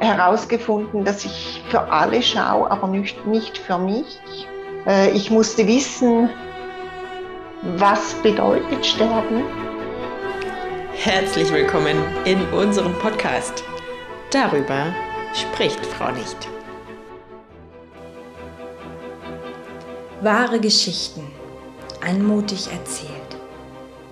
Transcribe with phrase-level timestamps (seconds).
[0.00, 4.18] herausgefunden, dass ich für alle schaue, aber nicht, nicht für mich.
[4.86, 6.30] Äh, ich musste wissen,
[7.76, 9.42] was bedeutet Sterben.
[10.94, 13.64] Herzlich willkommen in unserem Podcast.
[14.30, 14.94] Darüber
[15.34, 16.48] spricht Frau nicht.
[20.20, 21.24] Wahre Geschichten,
[22.04, 23.12] anmutig erzählt.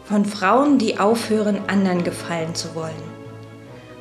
[0.05, 3.15] Von Frauen, die aufhören, anderen gefallen zu wollen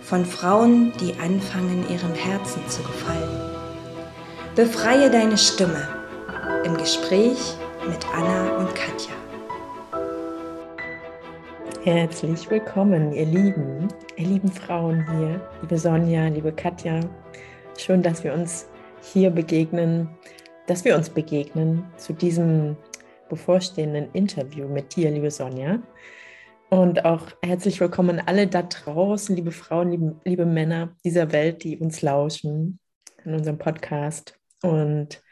[0.06, 3.42] von Frauen, die anfangen, ihrem Herzen zu gefallen.
[4.56, 5.88] Befreie deine Stimme
[6.64, 7.56] im Gespräch
[7.88, 9.16] mit Anna und Katja.
[11.84, 17.00] Herzlich willkommen, ihr Lieben, ihr lieben Frauen hier, liebe Sonja, liebe Katja.
[17.76, 18.68] Schön, dass wir uns
[19.02, 20.08] hier begegnen,
[20.68, 22.78] dass wir uns begegnen zu diesem
[23.28, 25.80] bevorstehenden Interview mit dir, liebe Sonja.
[26.76, 31.78] Und auch herzlich willkommen alle da draußen, liebe Frauen, liebe, liebe Männer dieser Welt, die
[31.78, 32.82] uns lauschen
[33.24, 34.38] in unserem Podcast.
[34.62, 35.24] Und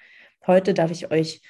[0.48, 1.42] heute darf ich euch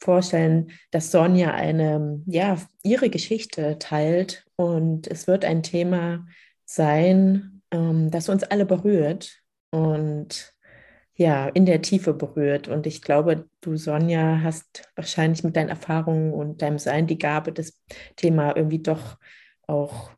[0.00, 4.44] vorstellen, dass Sonja eine, ja, ihre Geschichte teilt.
[4.56, 6.26] Und es wird ein Thema
[6.64, 10.55] sein, ähm, das uns alle berührt und
[11.16, 12.68] ja, in der Tiefe berührt.
[12.68, 17.52] Und ich glaube, du, Sonja, hast wahrscheinlich mit deinen Erfahrungen und deinem Sein die Gabe,
[17.52, 17.82] das
[18.16, 19.16] Thema irgendwie doch
[19.66, 20.10] auch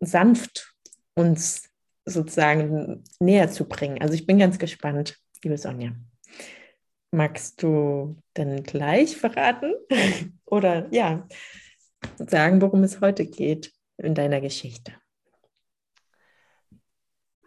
[0.00, 0.74] sanft
[1.14, 1.68] uns
[2.06, 4.00] sozusagen näher zu bringen.
[4.00, 5.92] Also ich bin ganz gespannt, liebe Sonja.
[7.12, 9.74] Magst du dann gleich verraten
[10.46, 11.26] oder ja,
[12.16, 14.94] sagen, worum es heute geht in deiner Geschichte?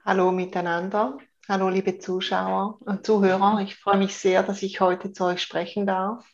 [0.06, 1.18] Hallo miteinander.
[1.50, 3.60] Hallo liebe Zuschauer und Zuhörer.
[3.60, 6.26] Ich freue mich sehr, dass ich heute zu euch sprechen darf.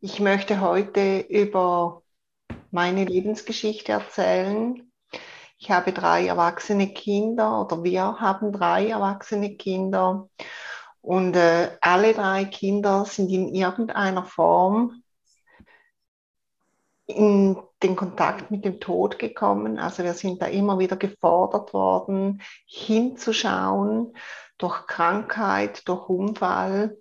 [0.00, 2.02] Ich möchte heute über
[2.70, 4.88] meine Lebensgeschichte erzählen.
[5.58, 10.28] Ich habe drei erwachsene Kinder oder wir haben drei erwachsene Kinder
[11.00, 15.02] und äh, alle drei Kinder sind in irgendeiner Form
[17.06, 19.78] in den Kontakt mit dem Tod gekommen.
[19.78, 24.16] Also wir sind da immer wieder gefordert worden, hinzuschauen
[24.58, 26.96] durch Krankheit, durch Unfall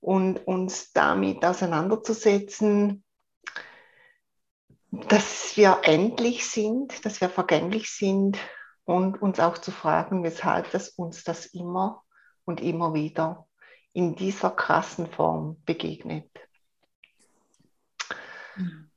[0.00, 3.04] und uns damit auseinanderzusetzen,
[4.90, 8.38] dass wir endlich sind, dass wir vergänglich sind
[8.84, 12.04] und uns auch zu fragen, weshalb das uns das immer
[12.44, 13.46] und immer wieder
[13.92, 16.30] in dieser krassen Form begegnet.
[18.56, 18.87] Mhm.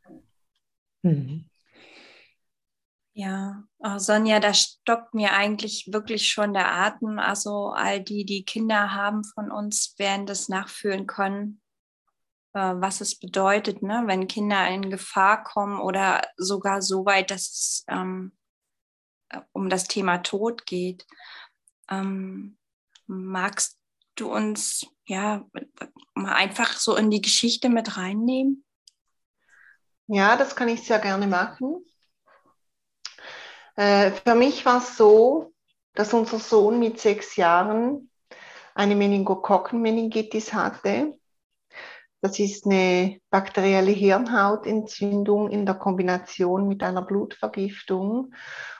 [3.13, 7.19] Ja, oh Sonja, da stockt mir eigentlich wirklich schon der Atem.
[7.19, 11.61] Also all die, die Kinder haben von uns, werden das nachfühlen können,
[12.53, 14.03] äh, was es bedeutet, ne?
[14.05, 18.31] wenn Kinder in Gefahr kommen oder sogar so weit, dass es ähm,
[19.29, 21.05] äh, um das Thema Tod geht.
[21.89, 22.57] Ähm,
[23.07, 23.77] magst
[24.15, 25.45] du uns ja
[26.13, 28.63] mal einfach so in die Geschichte mit reinnehmen?
[30.13, 31.85] Ja, das kann ich sehr gerne machen.
[33.77, 35.53] Äh, für mich war es so,
[35.93, 38.09] dass unser Sohn mit sechs Jahren
[38.75, 41.17] eine Meningokokkenmeningitis hatte.
[42.19, 48.33] Das ist eine bakterielle Hirnhautentzündung in der Kombination mit einer Blutvergiftung.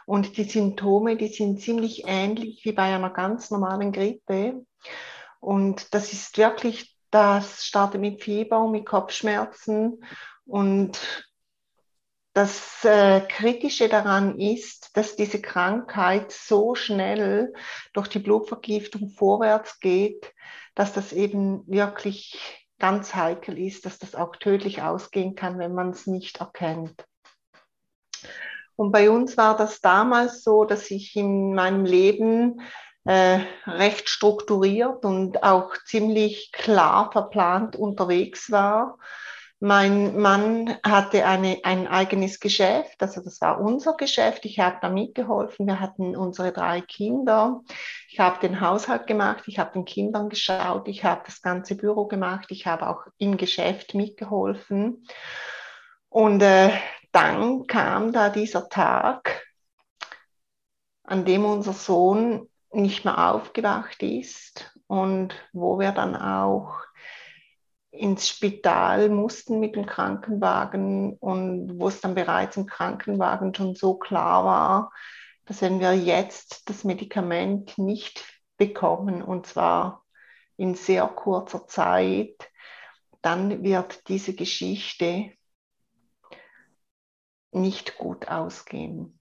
[0.05, 4.65] Und die Symptome, die sind ziemlich ähnlich wie bei einer ganz normalen Grippe.
[5.39, 10.03] Und das ist wirklich, das startet mit Fieber und mit Kopfschmerzen
[10.46, 11.00] und
[12.34, 17.53] das äh, Kritische daran ist, dass diese Krankheit so schnell
[17.94, 20.34] durch die Blutvergiftung vorwärts geht,
[20.74, 25.90] dass das eben wirklich ganz heikel ist, dass das auch tödlich ausgehen kann, wenn man
[25.90, 27.06] es nicht erkennt.
[28.78, 32.62] Und bei uns war das damals so, dass ich in meinem Leben
[33.03, 38.97] äh, recht strukturiert und auch ziemlich klar verplant unterwegs war
[39.63, 44.44] mein Mann hatte eine, ein eigenes Geschäft, also das war unser Geschäft.
[44.45, 45.67] Ich habe da mitgeholfen.
[45.67, 47.61] Wir hatten unsere drei Kinder.
[48.09, 52.08] Ich habe den Haushalt gemacht, ich habe den Kindern geschaut, ich habe das ganze Büro
[52.08, 55.05] gemacht, ich habe auch im Geschäft mitgeholfen.
[56.09, 56.72] Und äh,
[57.11, 59.46] dann kam da dieser Tag,
[61.03, 66.81] an dem unser Sohn nicht mehr aufgewacht ist und wo wir dann auch
[67.91, 73.96] ins Spital mussten mit dem Krankenwagen und wo es dann bereits im Krankenwagen schon so
[73.96, 74.91] klar war,
[75.46, 78.26] dass wenn wir jetzt das Medikament nicht
[78.58, 80.05] bekommen, und zwar
[80.55, 82.49] in sehr kurzer Zeit,
[83.22, 85.32] dann wird diese Geschichte
[87.52, 89.21] nicht gut ausgehen.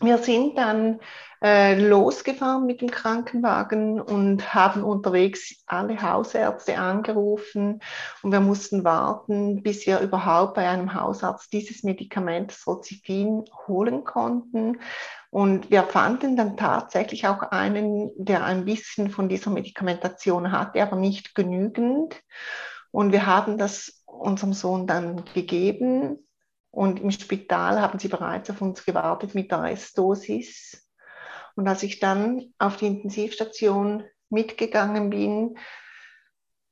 [0.00, 1.00] Wir sind dann
[1.42, 7.80] äh, losgefahren mit dem Krankenwagen und haben unterwegs alle Hausärzte angerufen
[8.22, 14.04] und wir mussten warten, bis wir überhaupt bei einem Hausarzt dieses Medikament, das Rozifin, holen
[14.04, 14.80] konnten.
[15.28, 20.96] Und wir fanden dann tatsächlich auch einen, der ein bisschen von dieser Medikamentation hatte, aber
[20.96, 22.22] nicht genügend.
[22.90, 26.23] Und wir haben das unserem Sohn dann gegeben.
[26.74, 30.84] Und im Spital haben sie bereits auf uns gewartet mit der Restdosis.
[31.54, 35.56] Und als ich dann auf die Intensivstation mitgegangen bin,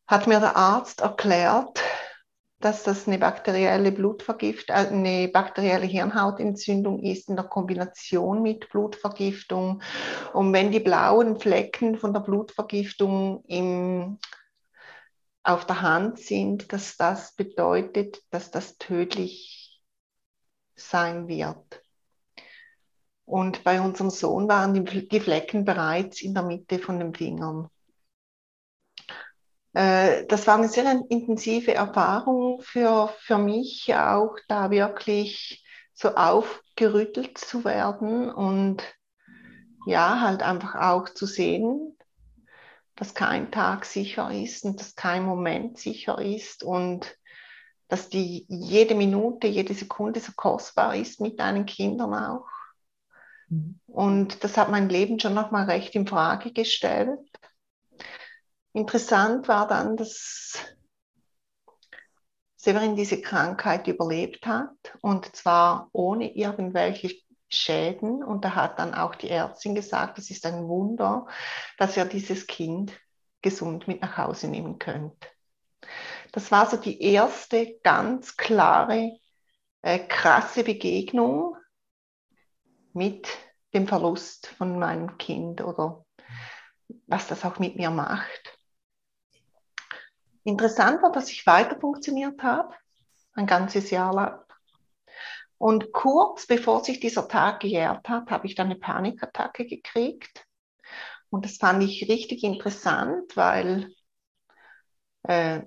[0.08, 1.80] hat mir der Arzt erklärt,
[2.58, 9.82] dass das eine bakterielle Blutvergiftung, äh, eine bakterielle Hirnhautentzündung ist in der Kombination mit Blutvergiftung.
[10.32, 14.18] Und wenn die blauen Flecken von der Blutvergiftung im,
[15.44, 19.61] auf der Hand sind, dass das bedeutet, dass das tödlich
[20.74, 21.82] sein wird.
[23.24, 27.68] Und bei unserem Sohn waren die, Flecken bereits in der Mitte von den Fingern.
[29.74, 35.64] Äh, das war eine sehr intensive Erfahrung für, für mich, auch da wirklich
[35.94, 38.82] so aufgerüttelt zu werden und
[39.86, 41.96] ja, halt einfach auch zu sehen,
[42.96, 47.16] dass kein Tag sicher ist und dass kein Moment sicher ist und
[47.92, 52.48] dass die jede Minute, jede Sekunde so kostbar ist mit deinen Kindern auch.
[53.86, 57.20] Und das hat mein Leben schon nochmal recht in Frage gestellt.
[58.72, 60.74] Interessant war dann, dass
[62.56, 67.14] Severin diese Krankheit überlebt hat und zwar ohne irgendwelche
[67.50, 68.24] Schäden.
[68.24, 71.26] Und da hat dann auch die Ärztin gesagt, es ist ein Wunder,
[71.76, 72.98] dass ihr dieses Kind
[73.42, 75.30] gesund mit nach Hause nehmen könnt.
[76.32, 79.12] Das war so die erste ganz klare,
[79.82, 81.56] äh, krasse Begegnung
[82.94, 83.28] mit
[83.74, 86.04] dem Verlust von meinem Kind oder
[87.06, 88.58] was das auch mit mir macht.
[90.44, 92.74] Interessant war, dass ich weiter funktioniert habe,
[93.34, 94.42] ein ganzes Jahr lang.
[95.58, 100.46] Und kurz bevor sich dieser Tag gejährt hat, habe ich dann eine Panikattacke gekriegt.
[101.30, 103.94] Und das fand ich richtig interessant, weil
[105.22, 105.62] äh,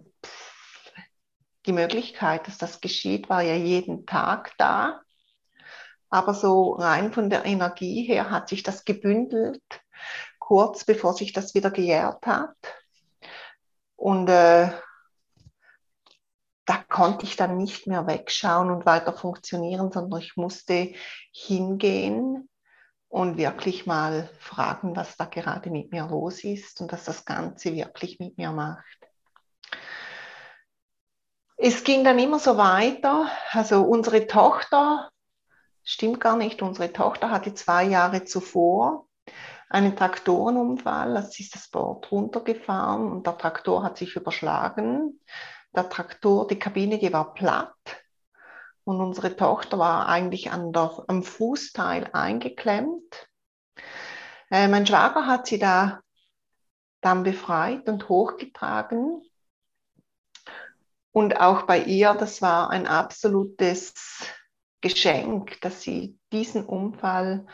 [1.66, 5.02] die Möglichkeit, dass das geschieht, war ja jeden Tag da.
[6.10, 9.64] Aber so rein von der Energie her hat sich das gebündelt,
[10.40, 12.56] kurz bevor sich das wieder gejährt hat.
[13.96, 14.72] Und äh,
[16.66, 20.94] da konnte ich dann nicht mehr wegschauen und weiter funktionieren, sondern ich musste
[21.32, 22.50] hingehen
[23.08, 27.74] und wirklich mal fragen, was da gerade mit mir los ist und was das Ganze
[27.74, 28.98] wirklich mit mir macht.
[31.58, 33.30] Es ging dann immer so weiter.
[33.52, 35.10] Also unsere Tochter
[35.88, 36.64] Stimmt gar nicht.
[36.64, 39.08] Unsere Tochter hatte zwei Jahre zuvor
[39.70, 41.14] einen Traktorenunfall.
[41.14, 45.22] Da ist das Board runtergefahren und der Traktor hat sich überschlagen.
[45.76, 47.76] Der Traktor, die Kabine, die war platt.
[48.84, 53.30] Und unsere Tochter war eigentlich an der, am Fußteil eingeklemmt.
[54.50, 56.02] Äh, mein Schwager hat sie da
[57.02, 59.22] dann befreit und hochgetragen.
[61.16, 64.28] Und auch bei ihr, das war ein absolutes
[64.82, 67.46] Geschenk, dass sie diesen Unfall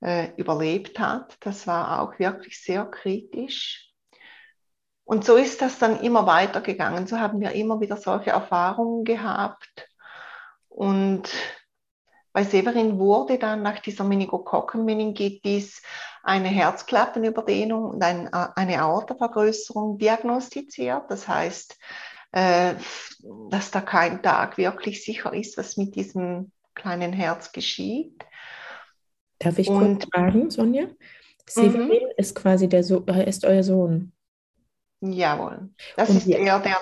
[0.00, 1.36] äh, überlebt hat.
[1.40, 3.90] Das war auch wirklich sehr kritisch.
[5.02, 7.08] Und so ist das dann immer weitergegangen.
[7.08, 9.88] So haben wir immer wieder solche Erfahrungen gehabt.
[10.68, 11.28] Und
[12.32, 15.82] bei Severin wurde dann nach dieser Meningokokkenmeningitis
[16.22, 21.10] eine Herzklappenüberdehnung und ein, äh, eine Aortavergrößerung diagnostiziert.
[21.10, 21.76] Das heißt,
[22.32, 28.24] dass da kein Tag wirklich sicher ist, was mit diesem kleinen Herz geschieht.
[29.38, 30.86] Darf ich und, kurz fragen, Sonja?
[31.48, 32.12] Severin mhm.
[32.16, 34.12] ist quasi der so äh, ist euer Sohn.
[35.00, 35.70] Jawohl.
[35.96, 36.76] Das und ist wie, er, der.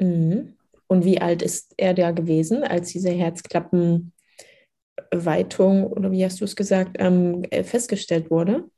[0.00, 0.56] Mhm.
[0.88, 6.56] Und wie alt ist er da gewesen, als diese Herzklappenweitung oder wie hast du es
[6.56, 8.68] gesagt, ähm, äh, festgestellt wurde?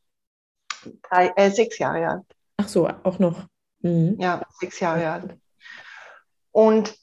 [1.09, 2.26] Drei, äh, sechs Jahre alt.
[2.59, 3.47] Ach so, auch noch.
[3.81, 4.16] Mhm.
[4.21, 5.38] Ja, sechs Jahre alt.
[6.54, 6.94] Und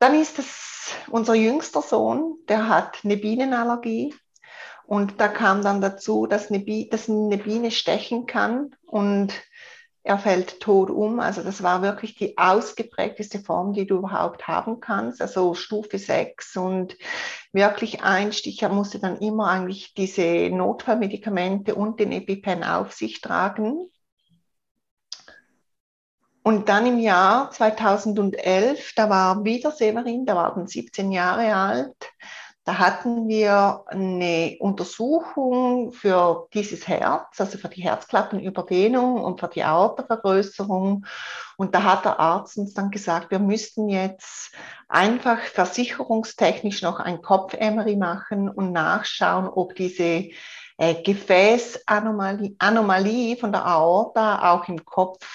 [0.00, 4.12] dann ist es unser jüngster Sohn, der hat eine Bienenallergie.
[4.86, 9.32] Und da kam dann dazu, dass eine, Biene, dass eine Biene stechen kann und
[10.02, 11.20] er fällt tot um.
[11.20, 15.22] Also das war wirklich die ausgeprägteste Form, die du überhaupt haben kannst.
[15.22, 16.96] Also Stufe 6 und
[17.52, 18.62] wirklich ein Stich.
[18.62, 23.90] Er musste dann immer eigentlich diese Notfallmedikamente und den EpiPen auf sich tragen.
[26.48, 32.10] Und dann im Jahr 2011, da war wieder Severin, da war dann 17 Jahre alt.
[32.64, 39.62] Da hatten wir eine Untersuchung für dieses Herz, also für die Herzklappenüberdehnung und für die
[39.62, 41.04] Aortavergrößerung.
[41.58, 44.54] Und da hat der Arzt uns dann gesagt, wir müssten jetzt
[44.88, 50.30] einfach versicherungstechnisch noch ein Kopfemery machen und nachschauen, ob diese
[50.78, 55.26] äh, Gefäßanomalie Anomalie von der Aorta auch im Kopf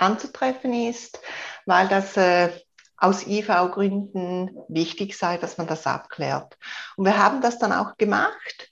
[0.00, 1.20] anzutreffen ist,
[1.66, 2.50] weil das äh,
[2.96, 6.58] aus IV-Gründen wichtig sei, dass man das abklärt.
[6.96, 8.70] Und wir haben das dann auch gemacht.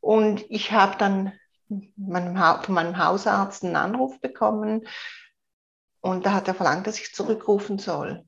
[0.00, 1.32] Und ich habe dann
[1.68, 4.86] von meinem Hausarzt einen Anruf bekommen
[6.00, 8.24] und da hat er verlangt, dass ich zurückrufen soll.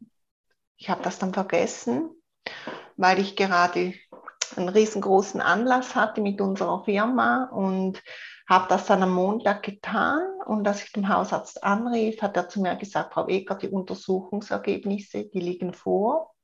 [0.76, 2.10] Ich habe das dann vergessen,
[2.96, 3.94] weil ich gerade
[4.56, 8.02] einen riesengroßen Anlass hatte mit unserer Firma und
[8.46, 12.60] habe das dann am Montag getan und als ich den Hausarzt anrief, hat er zu
[12.60, 16.34] mir gesagt, Frau Ecker, die Untersuchungsergebnisse, die liegen vor.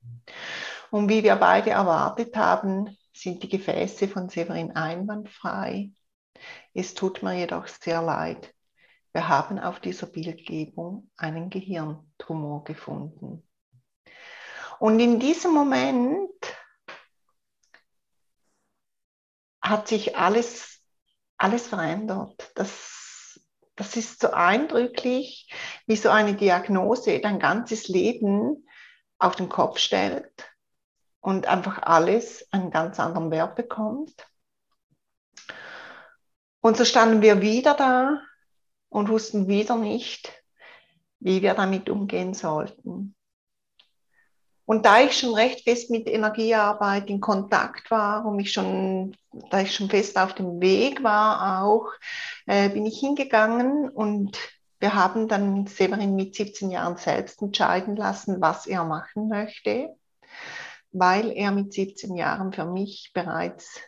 [0.91, 5.91] Und wie wir beide erwartet haben, sind die Gefäße von Severin einwandfrei.
[6.73, 8.55] Es tut mir jedoch sehr leid.
[9.13, 13.47] Wir haben auf dieser Bildgebung einen Gehirntumor gefunden.
[14.79, 16.31] Und in diesem Moment
[19.61, 20.70] hat sich alles,
[21.41, 22.53] alles verändert.
[22.55, 23.41] Das,
[23.75, 25.53] das ist so eindrücklich,
[25.87, 28.69] wie so eine Diagnose dein ganzes Leben
[29.19, 30.51] auf den Kopf stellt
[31.21, 34.27] und einfach alles einen ganz anderen Wert bekommt.
[36.61, 38.21] Und so standen wir wieder da
[38.91, 40.31] und wussten wieder nicht,
[41.19, 43.15] wie wir damit umgehen sollten.
[44.71, 49.17] Und da ich schon recht fest mit Energiearbeit in Kontakt war und mich schon,
[49.51, 51.89] da ich schon fest auf dem Weg war auch,
[52.47, 54.39] äh, bin ich hingegangen und
[54.79, 59.97] wir haben dann Severin mit 17 Jahren selbst entscheiden lassen, was er machen möchte,
[60.93, 63.81] weil er mit 17 Jahren für mich bereits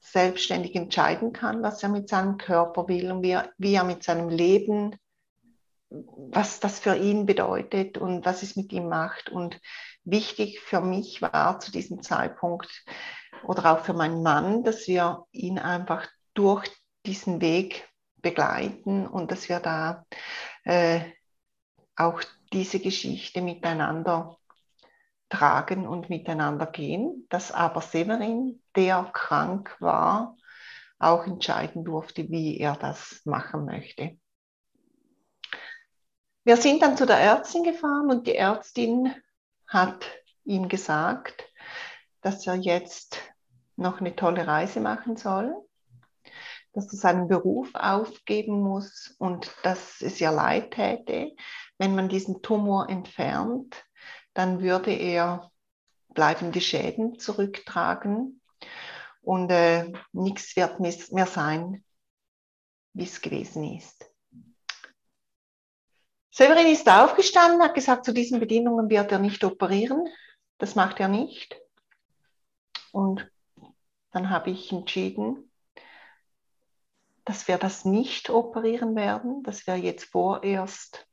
[0.00, 4.02] selbstständig entscheiden kann, was er mit seinem Körper will und wie er, wie er mit
[4.02, 4.99] seinem Leben
[5.90, 9.28] was das für ihn bedeutet und was es mit ihm macht.
[9.28, 9.60] Und
[10.04, 12.84] wichtig für mich war zu diesem Zeitpunkt
[13.44, 16.70] oder auch für meinen Mann, dass wir ihn einfach durch
[17.06, 20.04] diesen Weg begleiten und dass wir da
[20.64, 21.00] äh,
[21.96, 24.36] auch diese Geschichte miteinander
[25.28, 30.36] tragen und miteinander gehen, dass aber Severin, der krank war,
[30.98, 34.18] auch entscheiden durfte, wie er das machen möchte.
[36.42, 39.14] Wir sind dann zu der Ärztin gefahren und die Ärztin
[39.66, 40.06] hat
[40.44, 41.46] ihm gesagt,
[42.22, 43.18] dass er jetzt
[43.76, 45.54] noch eine tolle Reise machen soll,
[46.72, 51.32] dass er seinen Beruf aufgeben muss und dass es ihr leid täte,
[51.76, 53.84] wenn man diesen Tumor entfernt,
[54.32, 55.50] dann würde er
[56.08, 58.40] bleibende Schäden zurücktragen
[59.20, 61.84] und äh, nichts wird mehr sein,
[62.94, 64.09] wie es gewesen ist.
[66.30, 70.06] Severin ist aufgestanden, hat gesagt, zu diesen Bedingungen wird er nicht operieren.
[70.58, 71.60] Das macht er nicht.
[72.92, 73.30] Und
[74.12, 75.50] dann habe ich entschieden,
[77.24, 81.06] dass wir das nicht operieren werden, dass wir jetzt vorerst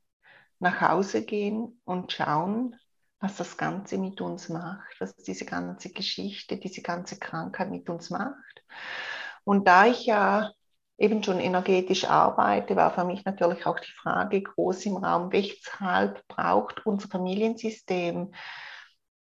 [0.59, 2.75] nach Hause gehen und schauen,
[3.19, 8.09] was das Ganze mit uns macht, was diese ganze Geschichte, diese ganze Krankheit mit uns
[8.09, 8.63] macht.
[9.43, 10.51] Und da ich ja
[10.97, 16.27] eben schon energetisch arbeite, war für mich natürlich auch die Frage groß im Raum, weshalb
[16.27, 18.33] braucht unser Familiensystem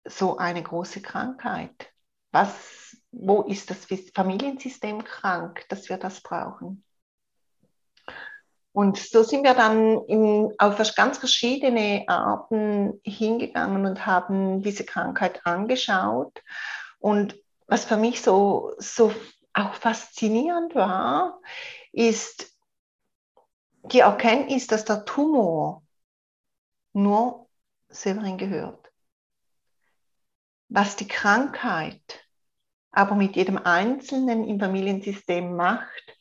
[0.05, 1.93] so eine große Krankheit?
[2.33, 6.85] Was, wo ist das Familiensystem krank, dass wir das brauchen?
[8.73, 15.45] Und so sind wir dann in, auf ganz verschiedene Arten hingegangen und haben diese Krankheit
[15.45, 16.43] angeschaut.
[17.01, 19.13] Und was für mich so, so
[19.59, 21.41] auch faszinierend war,
[21.93, 22.57] ist
[23.93, 25.83] die Erkenntnis, dass der Tumor
[26.93, 27.49] nur
[27.89, 28.93] Severin gehört.
[30.69, 32.27] Was die Krankheit
[32.91, 36.19] aber mit jedem Einzelnen im Familiensystem macht,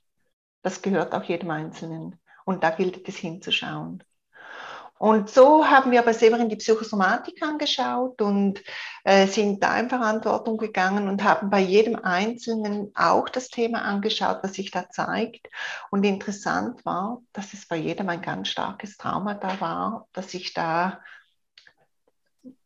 [0.62, 2.20] das gehört auch jedem Einzelnen.
[2.46, 4.04] Und da gilt es hinzuschauen.
[5.00, 8.62] Und so haben wir bei Severin die Psychosomatik angeschaut und
[9.04, 14.40] äh, sind da in Verantwortung gegangen und haben bei jedem Einzelnen auch das Thema angeschaut,
[14.42, 15.48] was sich da zeigt.
[15.92, 20.54] Und interessant war, dass es bei jedem ein ganz starkes Trauma da war, das sich
[20.54, 21.00] da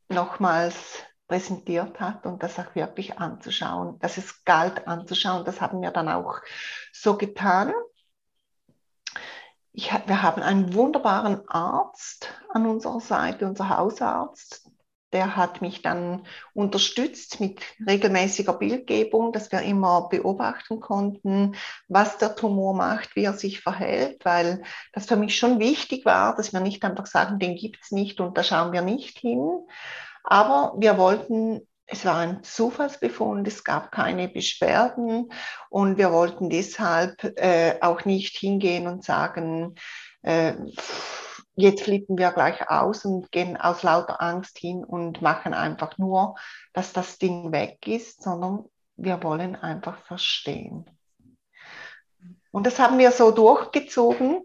[0.08, 5.46] nochmals präsentiert hat und das auch wirklich anzuschauen, dass es galt anzuschauen.
[5.46, 6.40] Das haben wir dann auch
[6.92, 7.74] so getan
[9.74, 14.72] ich, wir haben einen wunderbaren Arzt an unserer Seite, unser Hausarzt,
[15.14, 21.56] der hat mich dann unterstützt mit regelmäßiger Bildgebung, dass wir immer beobachten konnten,
[21.88, 24.64] was der Tumor macht, wie er sich verhält, weil
[24.94, 28.22] das für mich schon wichtig war, dass wir nicht einfach sagen, den gibt es nicht
[28.22, 29.68] und da schauen wir nicht hin.
[30.24, 35.32] Aber wir wollten es war ein Zufallsbefund, es gab keine Beschwerden
[35.70, 39.76] und wir wollten deshalb äh, auch nicht hingehen und sagen,
[40.22, 40.54] äh,
[41.56, 46.36] jetzt flippen wir gleich aus und gehen aus lauter Angst hin und machen einfach nur,
[46.72, 50.90] dass das Ding weg ist, sondern wir wollen einfach verstehen.
[52.52, 54.42] Und das haben wir so durchgezogen.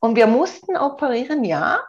[0.00, 1.82] Und wir mussten operieren, ja,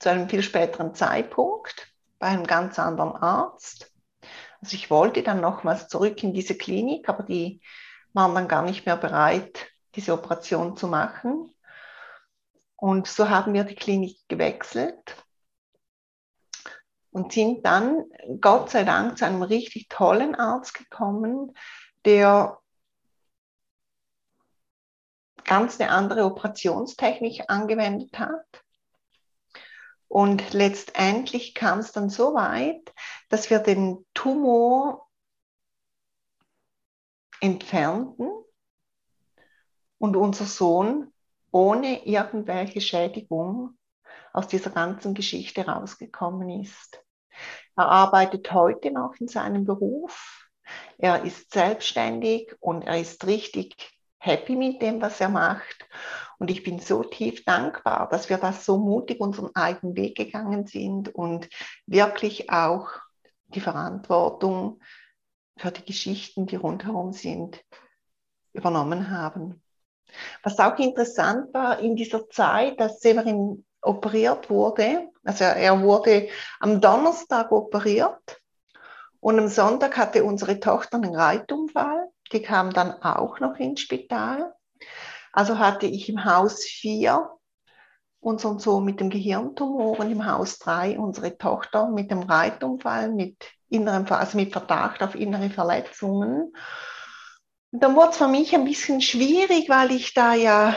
[0.00, 1.93] zu einem viel späteren Zeitpunkt
[2.24, 3.92] bei einem ganz anderen Arzt.
[4.62, 7.60] Also ich wollte dann nochmals zurück in diese Klinik, aber die
[8.14, 11.54] waren dann gar nicht mehr bereit, diese Operation zu machen.
[12.76, 15.22] Und so haben wir die Klinik gewechselt
[17.10, 18.04] und sind dann
[18.40, 21.52] Gott sei Dank zu einem richtig tollen Arzt gekommen,
[22.06, 22.58] der
[25.44, 28.63] ganz eine andere Operationstechnik angewendet hat.
[30.14, 32.94] Und letztendlich kam es dann so weit,
[33.30, 35.08] dass wir den Tumor
[37.40, 38.30] entfernten
[39.98, 41.12] und unser Sohn
[41.50, 43.76] ohne irgendwelche Schädigung
[44.32, 47.02] aus dieser ganzen Geschichte rausgekommen ist.
[47.74, 50.48] Er arbeitet heute noch in seinem Beruf.
[50.96, 55.86] Er ist selbstständig und er ist richtig happy mit dem, was er macht.
[56.38, 60.66] Und ich bin so tief dankbar, dass wir das so mutig unseren eigenen Weg gegangen
[60.66, 61.48] sind und
[61.86, 62.88] wirklich auch
[63.46, 64.80] die Verantwortung
[65.56, 67.62] für die Geschichten, die rundherum sind,
[68.52, 69.62] übernommen haben.
[70.42, 76.28] Was auch interessant war in dieser Zeit, dass Severin operiert wurde, also er wurde
[76.60, 78.40] am Donnerstag operiert
[79.20, 82.08] und am Sonntag hatte unsere Tochter einen Reitunfall.
[82.32, 84.54] Die kam dann auch noch ins Spital.
[85.32, 87.30] Also hatte ich im Haus 4
[88.20, 93.36] unseren Sohn mit dem Gehirntumor und im Haus 3 unsere Tochter mit dem Reitunfall, mit,
[93.68, 96.52] inneren, also mit Verdacht auf innere Verletzungen.
[97.70, 100.74] Und dann wurde es für mich ein bisschen schwierig, weil ich da ja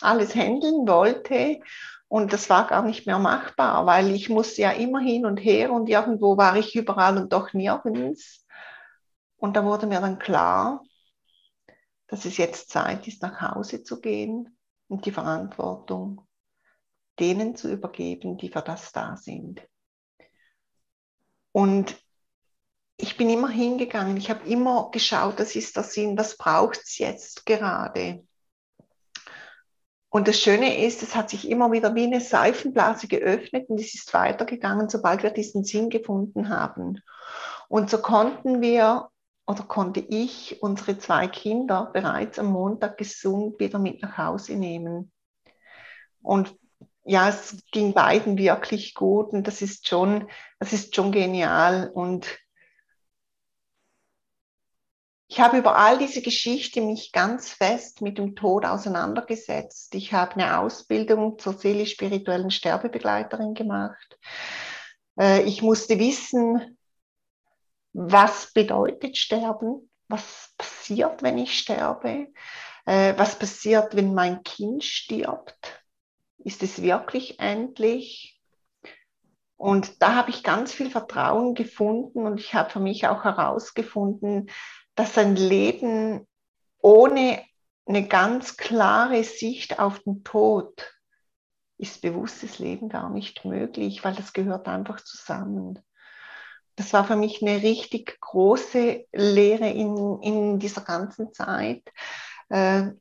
[0.00, 1.60] alles handeln wollte.
[2.08, 5.70] Und das war gar nicht mehr machbar, weil ich musste ja immer hin und her
[5.70, 8.46] und irgendwo war ich überall und doch nirgends.
[9.38, 10.84] Und da wurde mir dann klar,
[12.08, 16.26] dass es jetzt Zeit ist, nach Hause zu gehen und die Verantwortung
[17.18, 19.60] denen zu übergeben, die für das da sind.
[21.52, 21.96] Und
[22.96, 26.98] ich bin immer hingegangen, ich habe immer geschaut, das ist der Sinn, was braucht es
[26.98, 28.24] jetzt gerade?
[30.10, 33.94] Und das Schöne ist, es hat sich immer wieder wie eine Seifenblase geöffnet und es
[33.94, 37.02] ist weitergegangen, sobald wir diesen Sinn gefunden haben.
[37.68, 39.10] Und so konnten wir
[39.48, 45.10] oder konnte ich unsere zwei Kinder bereits am Montag gesund wieder mit nach Hause nehmen.
[46.20, 46.54] Und
[47.04, 51.90] ja, es ging beiden wirklich gut und das ist schon, das ist schon genial.
[51.94, 52.38] Und
[55.28, 59.94] ich habe über all diese Geschichte mich ganz fest mit dem Tod auseinandergesetzt.
[59.94, 64.18] Ich habe eine Ausbildung zur seelisch-spirituellen Sterbebegleiterin gemacht.
[65.18, 66.77] Äh, ich musste wissen,
[67.92, 72.28] was bedeutet Sterben, was passiert, wenn ich sterbe,
[72.86, 75.84] äh, was passiert, wenn mein Kind stirbt.
[76.38, 78.40] Ist es wirklich endlich?
[79.56, 84.50] Und da habe ich ganz viel Vertrauen gefunden und ich habe für mich auch herausgefunden,
[84.94, 86.26] dass ein Leben
[86.80, 87.42] ohne
[87.86, 90.94] eine ganz klare Sicht auf den Tod
[91.78, 95.78] ist bewusstes Leben gar nicht möglich, weil das gehört einfach zusammen.
[96.78, 101.82] Das war für mich eine richtig große Lehre in, in dieser ganzen Zeit.
[102.50, 102.92] Äh,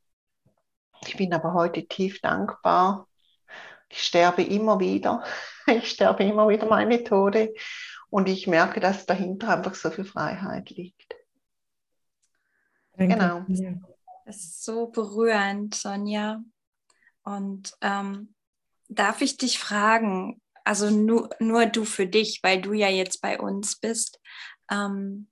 [1.06, 3.08] ich bin aber heute tief dankbar.
[3.88, 5.24] Ich sterbe immer wieder.
[5.68, 7.54] Ich sterbe immer wieder meine Tode.
[8.10, 11.14] Und ich merke, dass dahinter einfach so viel Freiheit liegt.
[12.94, 13.16] Danke.
[13.16, 13.46] Genau.
[14.26, 16.42] Das ist so berührend, Sonja.
[17.24, 18.34] Und ähm,
[18.88, 23.40] darf ich dich fragen, also nur, nur du für dich, weil du ja jetzt bei
[23.40, 24.20] uns bist,
[24.70, 25.30] ähm,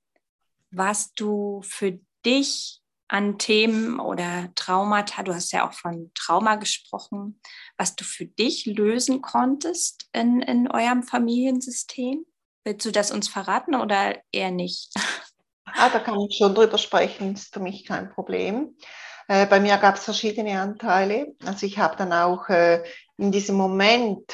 [0.72, 7.40] was du für dich an Themen oder Traumata, du hast ja auch von Trauma gesprochen,
[7.78, 12.26] was du für dich lösen konntest in, in eurem Familiensystem?
[12.64, 14.94] Willst du das uns verraten oder eher nicht?
[15.78, 18.78] Ah, da kann ich schon drüber sprechen, ist für mich kein Problem.
[19.28, 21.36] Äh, bei mir gab es verschiedene Anteile.
[21.44, 22.82] Also ich habe dann auch äh,
[23.18, 24.32] in diesem Moment,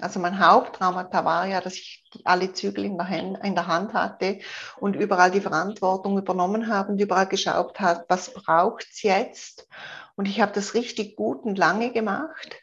[0.00, 3.92] Also mein Haupttraumata war ja, dass ich alle Zügel in der, Hand, in der Hand
[3.92, 4.38] hatte
[4.78, 9.68] und überall die Verantwortung übernommen habe und überall geschaut habe, was braucht es jetzt.
[10.16, 12.56] Und ich habe das richtig gut und lange gemacht.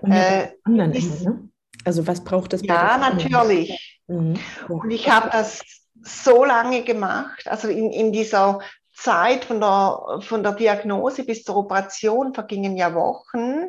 [0.00, 1.48] Und äh, anderen ist, Ende, ne?
[1.84, 2.62] Also was braucht es?
[2.62, 4.00] Ja, natürlich.
[4.06, 4.34] Mhm.
[4.68, 4.74] Ja.
[4.74, 5.62] Und ich habe das
[6.02, 8.60] so lange gemacht, also in, in dieser
[8.94, 13.68] Zeit von der, von der Diagnose bis zur Operation vergingen ja Wochen.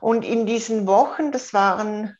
[0.00, 2.16] Und in diesen Wochen, das waren,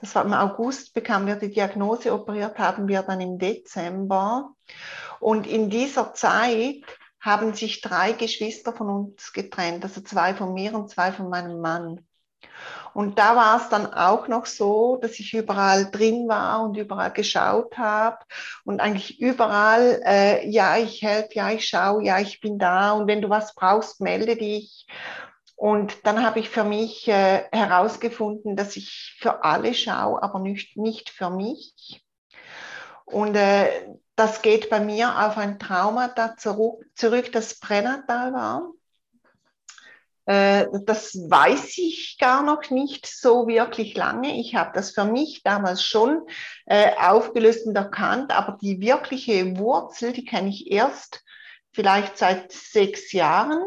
[0.00, 4.54] das war im August, bekamen wir die Diagnose, operiert haben wir dann im Dezember.
[5.20, 6.84] Und in dieser Zeit
[7.20, 11.60] haben sich drei Geschwister von uns getrennt, also zwei von mir und zwei von meinem
[11.60, 12.04] Mann.
[12.94, 17.12] Und da war es dann auch noch so, dass ich überall drin war und überall
[17.12, 18.18] geschaut habe
[18.64, 23.06] und eigentlich überall, äh, ja, ich helfe, ja, ich schaue, ja, ich bin da und
[23.06, 24.86] wenn du was brauchst, melde dich.
[25.62, 30.76] Und dann habe ich für mich äh, herausgefunden, dass ich für alle schaue, aber nicht,
[30.76, 32.04] nicht für mich.
[33.04, 38.72] Und äh, das geht bei mir auf ein Trauma da zurück, zurück das Pränatal war.
[40.26, 44.40] Äh, das weiß ich gar noch nicht so wirklich lange.
[44.40, 46.26] Ich habe das für mich damals schon
[46.66, 51.22] äh, aufgelöst und erkannt, aber die wirkliche Wurzel, die kenne ich erst
[51.70, 53.62] vielleicht seit sechs Jahren.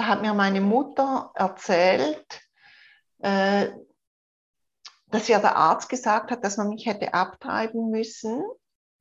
[0.00, 2.40] Da hat mir meine Mutter erzählt,
[3.18, 3.68] äh,
[5.10, 8.42] dass ja der Arzt gesagt hat, dass man mich hätte abtreiben müssen,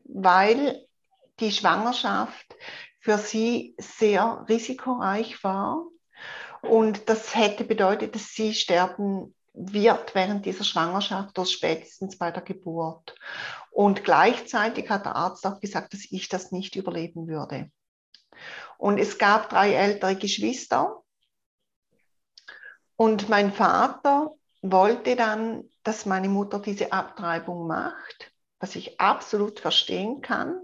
[0.03, 0.85] weil
[1.39, 2.53] die Schwangerschaft
[2.99, 5.85] für sie sehr risikoreich war.
[6.63, 12.43] Und das hätte bedeutet, dass sie sterben wird während dieser Schwangerschaft oder spätestens bei der
[12.43, 13.15] Geburt.
[13.71, 17.71] Und gleichzeitig hat der Arzt auch gesagt, dass ich das nicht überleben würde.
[18.79, 21.03] Und es gab drei ältere Geschwister.
[22.95, 30.21] Und mein Vater wollte dann, dass meine Mutter diese Abtreibung macht, was ich absolut verstehen
[30.21, 30.61] kann.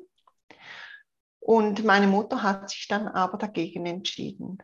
[1.41, 4.60] Und meine Mutter hat sich dann aber dagegen entschieden.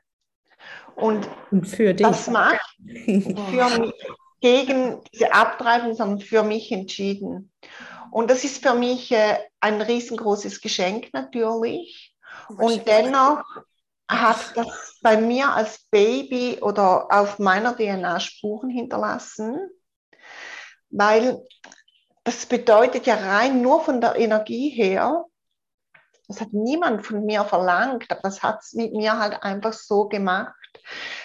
[0.96, 2.08] Und, Und für dich.
[2.08, 3.94] das macht für mich,
[4.40, 7.52] gegen diese Abtreibung, sondern für mich entschieden.
[8.12, 12.11] Und das ist für mich äh, ein riesengroßes Geschenk natürlich.
[12.50, 13.44] Und dennoch
[14.10, 19.70] hat das bei mir als Baby oder auf meiner DNA Spuren hinterlassen,
[20.89, 21.41] weil
[22.24, 25.26] das bedeutet ja rein nur von der Energie her,
[26.28, 30.08] das hat niemand von mir verlangt, aber das hat es mit mir halt einfach so
[30.08, 30.56] gemacht.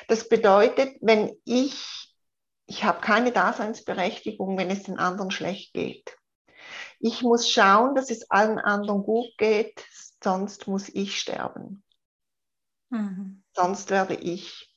[0.09, 2.13] Das bedeutet, wenn ich,
[2.67, 6.17] ich habe keine Daseinsberechtigung, wenn es den anderen schlecht geht.
[6.99, 9.85] Ich muss schauen, dass es allen anderen gut geht,
[10.27, 11.85] sonst muss ich sterben.
[12.91, 13.45] Mhm.
[13.53, 14.75] Sonst werde ich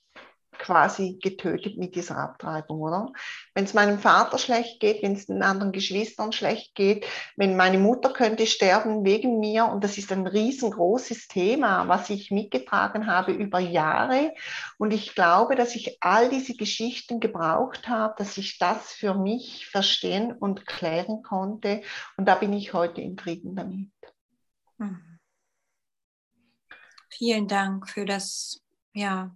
[0.59, 3.11] quasi getötet mit dieser Abtreibung, oder?
[3.55, 7.79] Wenn es meinem Vater schlecht geht, wenn es den anderen Geschwistern schlecht geht, wenn meine
[7.79, 13.31] Mutter könnte sterben wegen mir und das ist ein riesengroßes Thema, was ich mitgetragen habe
[13.31, 14.35] über Jahre
[14.77, 19.65] und ich glaube, dass ich all diese Geschichten gebraucht habe, dass ich das für mich
[19.65, 21.81] verstehen und klären konnte
[22.17, 23.89] und da bin ich heute in Frieden damit.
[24.77, 25.08] Mhm.
[27.19, 28.61] Vielen Dank für das,
[28.93, 29.35] ja,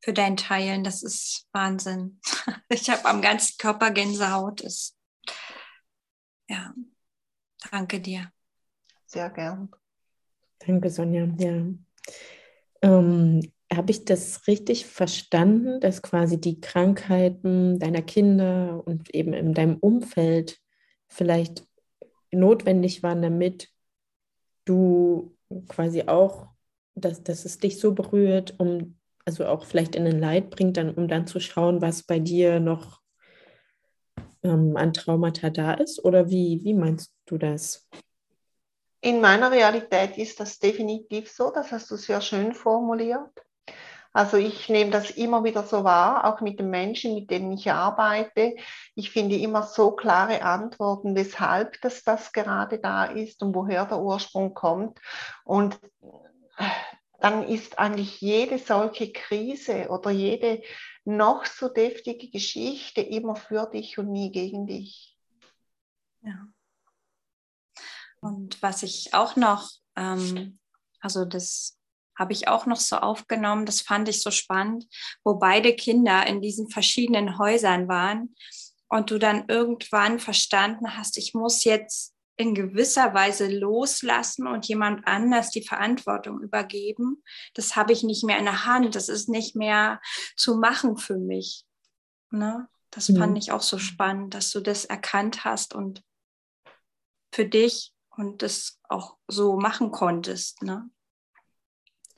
[0.00, 0.82] für dein Teilen.
[0.82, 2.18] Das ist Wahnsinn.
[2.70, 4.62] Ich habe am ganzen Körper Gänsehaut.
[4.62, 4.96] Ist,
[6.48, 6.72] ja,
[7.70, 8.32] danke dir.
[9.04, 9.70] Sehr gern.
[10.60, 11.26] Danke, Sonja.
[11.36, 11.66] Ja.
[12.80, 19.52] Ähm, habe ich das richtig verstanden, dass quasi die Krankheiten deiner Kinder und eben in
[19.52, 20.62] deinem Umfeld
[21.08, 21.66] vielleicht
[22.30, 23.68] notwendig waren, damit
[24.64, 25.36] du
[25.68, 26.51] quasi auch
[26.94, 30.94] dass, dass es dich so berührt, um also auch vielleicht in den Leid bringt, dann,
[30.94, 33.00] um dann zu schauen, was bei dir noch
[34.42, 36.04] ähm, an Traumata da ist?
[36.04, 37.88] Oder wie, wie meinst du das?
[39.00, 43.30] In meiner Realität ist das definitiv so, das hast du sehr schön formuliert.
[44.14, 47.70] Also ich nehme das immer wieder so wahr, auch mit den Menschen, mit denen ich
[47.72, 48.54] arbeite.
[48.94, 54.00] Ich finde immer so klare Antworten, weshalb das, das gerade da ist und woher der
[54.00, 55.00] Ursprung kommt.
[55.44, 55.80] Und
[57.20, 60.62] dann ist eigentlich jede solche Krise oder jede
[61.04, 65.16] noch so deftige Geschichte immer für dich und nie gegen dich.
[66.22, 66.48] Ja.
[68.20, 70.58] Und was ich auch noch, ähm,
[71.00, 71.78] also das
[72.18, 74.86] habe ich auch noch so aufgenommen, das fand ich so spannend,
[75.24, 78.34] wo beide Kinder in diesen verschiedenen Häusern waren
[78.88, 85.06] und du dann irgendwann verstanden hast, ich muss jetzt in gewisser Weise loslassen und jemand
[85.06, 87.22] anders die Verantwortung übergeben.
[87.54, 88.94] Das habe ich nicht mehr in der Hand.
[88.94, 90.00] Das ist nicht mehr
[90.36, 91.64] zu machen für mich.
[92.30, 92.68] Ne?
[92.90, 93.18] Das mhm.
[93.18, 96.02] fand ich auch so spannend, dass du das erkannt hast und
[97.32, 100.62] für dich und das auch so machen konntest.
[100.62, 100.88] Ne?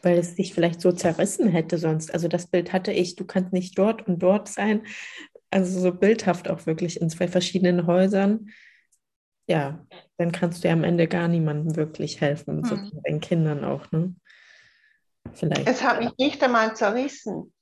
[0.02, 2.12] Weil es dich vielleicht so zerrissen hätte sonst.
[2.12, 4.86] Also das Bild hatte ich, du kannst nicht dort und dort sein.
[5.50, 8.50] Also so bildhaft auch wirklich in zwei verschiedenen Häusern.
[9.46, 9.78] Ja,
[10.16, 12.64] dann kannst du ja am Ende gar niemandem wirklich helfen, mhm.
[12.64, 13.90] so deinen Kindern auch.
[13.92, 14.14] Ne?
[15.32, 15.68] Vielleicht.
[15.68, 17.52] Es hat mich nicht einmal zerrissen.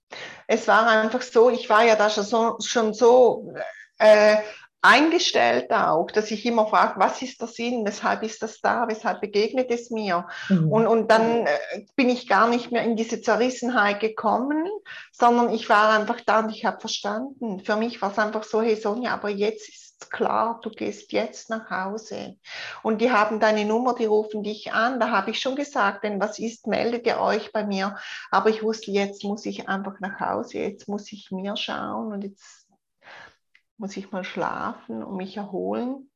[0.47, 3.53] Es war einfach so, ich war ja da schon so, schon so
[3.99, 4.37] äh,
[4.83, 9.21] eingestellt auch, dass ich immer frage, was ist der Sinn, weshalb ist das da, weshalb
[9.21, 10.27] begegnet es mir?
[10.49, 10.73] Mhm.
[10.73, 14.69] Und, und dann äh, bin ich gar nicht mehr in diese Zerrissenheit gekommen,
[15.13, 17.61] sondern ich war einfach da und ich habe verstanden.
[17.61, 21.51] Für mich war es einfach so, hey Sonja, aber jetzt ist klar, du gehst jetzt
[21.51, 22.37] nach Hause.
[22.83, 25.01] Und die haben deine Nummer, die rufen dich an.
[25.01, 27.97] Da habe ich schon gesagt, denn was ist, meldet ihr euch bei mir.
[28.31, 32.25] Aber ich wusste, jetzt muss ich einfach nach Hause, jetzt muss ich mir schauen und
[32.25, 32.67] jetzt
[33.77, 36.09] muss ich mal schlafen und mich erholen.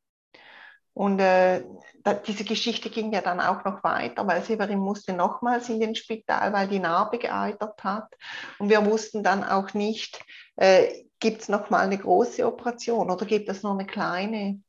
[0.97, 1.63] Und äh,
[2.05, 5.95] da, diese Geschichte ging ja dann auch noch weiter, weil Severin musste nochmals in den
[5.95, 8.15] Spital, weil die Narbe geeitert hat.
[8.59, 10.25] Und wir wussten dann auch nicht,
[10.57, 14.61] äh, gibt es nochmal eine große Operation oder gibt es nur eine kleine?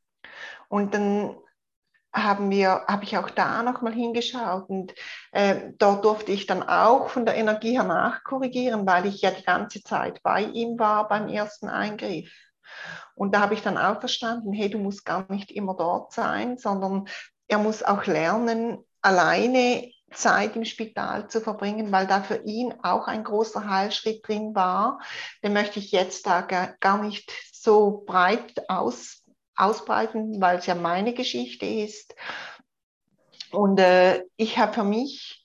[0.70, 1.36] Und dann
[2.14, 4.94] haben wir, habe ich auch da nochmal hingeschaut und
[5.32, 9.44] äh, dort durfte ich dann auch von der Energie her nachkorrigieren, weil ich ja die
[9.44, 12.32] ganze Zeit bei ihm war beim ersten Eingriff.
[13.16, 16.58] Und da habe ich dann auch verstanden, hey, du musst gar nicht immer dort sein,
[16.58, 17.08] sondern
[17.48, 23.08] er muss auch lernen, alleine Zeit im Spital zu verbringen, weil da für ihn auch
[23.08, 25.00] ein großer Heilschritt drin war.
[25.43, 29.24] Den möchte ich jetzt da gar nicht so breit aus,
[29.56, 32.15] ausbreiten, weil es ja meine Geschichte ist.
[33.52, 35.43] Und äh, ich habe für mich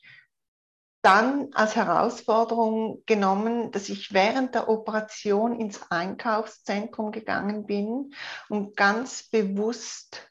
[1.02, 8.14] dann als Herausforderung genommen, dass ich während der Operation ins Einkaufszentrum gegangen bin
[8.48, 10.30] und ganz bewusst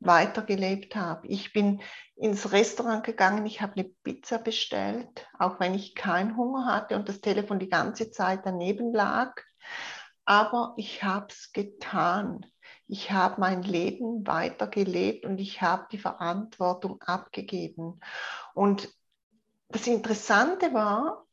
[0.00, 1.26] weitergelebt habe.
[1.28, 1.80] Ich bin
[2.16, 7.08] ins Restaurant gegangen, ich habe eine Pizza bestellt, auch wenn ich keinen Hunger hatte und
[7.08, 9.34] das Telefon die ganze Zeit daneben lag.
[10.24, 12.46] Aber ich habe es getan.
[12.86, 18.00] Ich habe mein Leben weitergelebt und ich habe die Verantwortung abgegeben.
[18.54, 18.88] Und
[19.68, 21.26] das Interessante war,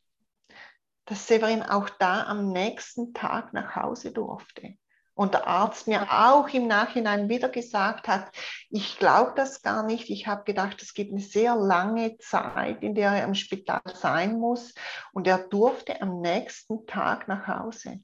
[1.05, 4.77] dass Severin auch da am nächsten Tag nach Hause durfte.
[5.21, 8.35] Und der Arzt mir auch im Nachhinein wieder gesagt hat,
[8.71, 10.09] ich glaube das gar nicht.
[10.09, 14.39] Ich habe gedacht, es gibt eine sehr lange Zeit, in der er im Spital sein
[14.39, 14.73] muss.
[15.13, 18.01] Und er durfte am nächsten Tag nach Hause.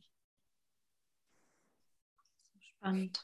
[2.59, 3.19] Spannend.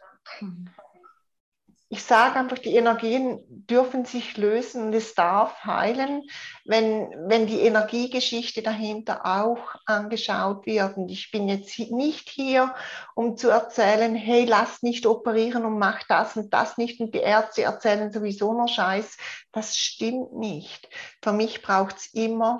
[1.94, 6.24] Ich sage einfach, die Energien dürfen sich lösen und es darf heilen,
[6.66, 10.98] wenn, wenn die Energiegeschichte dahinter auch angeschaut wird.
[10.98, 12.74] Und ich bin jetzt nicht hier,
[13.14, 17.20] um zu erzählen, hey, lass nicht operieren und mach das und das nicht und die
[17.20, 19.16] Ärzte erzählen sowieso nur Scheiß.
[19.52, 20.90] Das stimmt nicht.
[21.22, 22.60] Für mich braucht es immer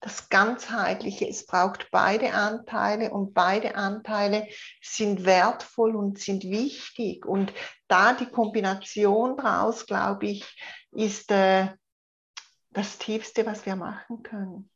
[0.00, 1.28] das Ganzheitliche.
[1.28, 4.46] Es braucht beide Anteile und beide Anteile
[4.80, 7.26] sind wertvoll und sind wichtig.
[7.26, 7.52] Und
[7.88, 10.56] da die Kombination draus, glaube ich,
[10.92, 11.68] ist äh,
[12.70, 14.70] das Tiefste, was wir machen können.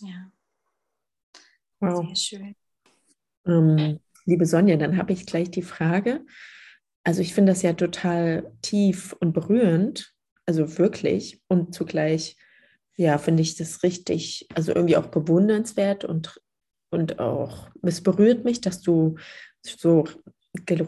[0.00, 0.30] Ja.
[1.80, 2.06] Wow.
[2.06, 2.56] Sehr schön.
[3.46, 6.24] Ähm, liebe Sonja, dann habe ich gleich die Frage.
[7.04, 12.36] Also ich finde das ja total tief und berührend, also wirklich und zugleich
[12.96, 16.40] ja, finde ich das richtig, also irgendwie auch bewundernswert und,
[16.90, 19.16] und auch, es berührt mich, dass du
[19.62, 20.04] so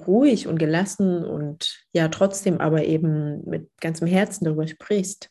[0.06, 5.30] ruhig und gelassen und ja, trotzdem aber eben mit ganzem Herzen darüber sprichst.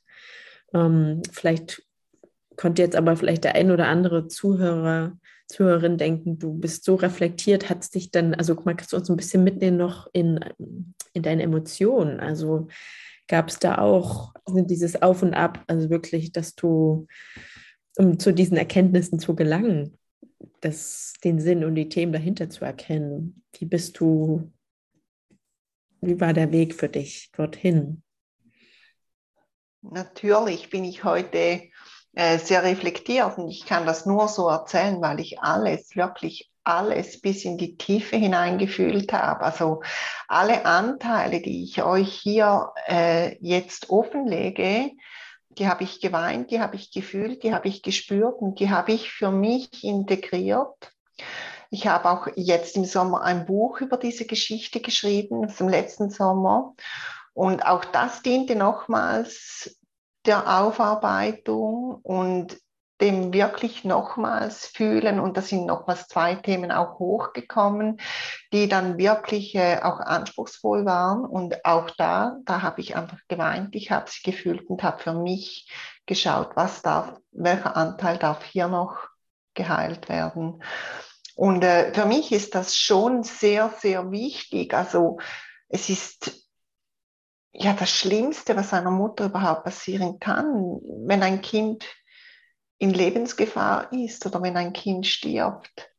[0.74, 1.84] Ähm, vielleicht
[2.56, 7.70] konnte jetzt aber vielleicht der ein oder andere Zuhörer, Zuhörerin denken, du bist so reflektiert,
[7.70, 10.40] hat es dich dann, also guck mal, kannst du uns ein bisschen mitnehmen noch in,
[11.14, 12.20] in deine Emotionen?
[12.20, 12.68] Also
[13.28, 17.08] gab es da auch dieses Auf und Ab, also wirklich, dass du,
[17.98, 19.98] um zu diesen Erkenntnissen zu gelangen,
[20.62, 23.44] das, den Sinn und die Themen dahinter zu erkennen.
[23.58, 24.52] Wie bist du,
[26.02, 28.04] wie war der Weg für dich dorthin?
[29.82, 31.62] Natürlich bin ich heute
[32.14, 37.22] äh, sehr reflektiert und ich kann das nur so erzählen, weil ich alles wirklich alles
[37.22, 39.42] bis in die Tiefe hineingefühlt habe.
[39.42, 39.82] Also
[40.28, 44.92] alle Anteile, die ich euch hier äh, jetzt offenlege,
[45.50, 48.92] die habe ich geweint, die habe ich gefühlt, die habe ich gespürt und die habe
[48.92, 50.92] ich für mich integriert.
[51.70, 56.76] Ich habe auch jetzt im Sommer ein Buch über diese Geschichte geschrieben, zum letzten Sommer.
[57.34, 59.78] Und auch das diente nochmals
[60.26, 62.58] der Aufarbeitung und
[63.02, 68.00] dem wirklich nochmals fühlen und da sind nochmals zwei Themen auch hochgekommen,
[68.52, 73.76] die dann wirklich äh, auch anspruchsvoll waren und auch da, da habe ich einfach geweint,
[73.76, 75.72] ich habe sie gefühlt und habe für mich
[76.06, 78.98] geschaut, was darf, welcher Anteil darf hier noch
[79.54, 80.64] geheilt werden.
[81.36, 84.74] Und äh, für mich ist das schon sehr, sehr wichtig.
[84.74, 85.20] Also
[85.70, 86.48] es ist
[87.52, 91.86] ja das Schlimmste, was einer Mutter überhaupt passieren kann, wenn ein Kind
[92.80, 95.92] in Lebensgefahr ist oder wenn ein Kind stirbt.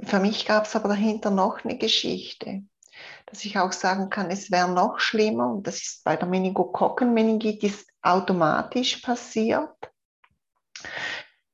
[0.00, 2.64] Für mich gab es aber dahinter noch eine Geschichte,
[3.26, 7.86] dass ich auch sagen kann, es wäre noch schlimmer und das ist bei der Meningokokkenmeningitis
[8.02, 9.74] automatisch passiert.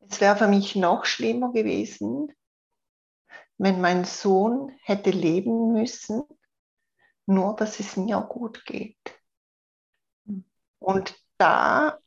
[0.00, 2.34] Es wäre für mich noch schlimmer gewesen,
[3.58, 6.22] wenn mein Sohn hätte leben müssen,
[7.26, 8.98] nur dass es mir gut geht.
[10.80, 12.01] Und da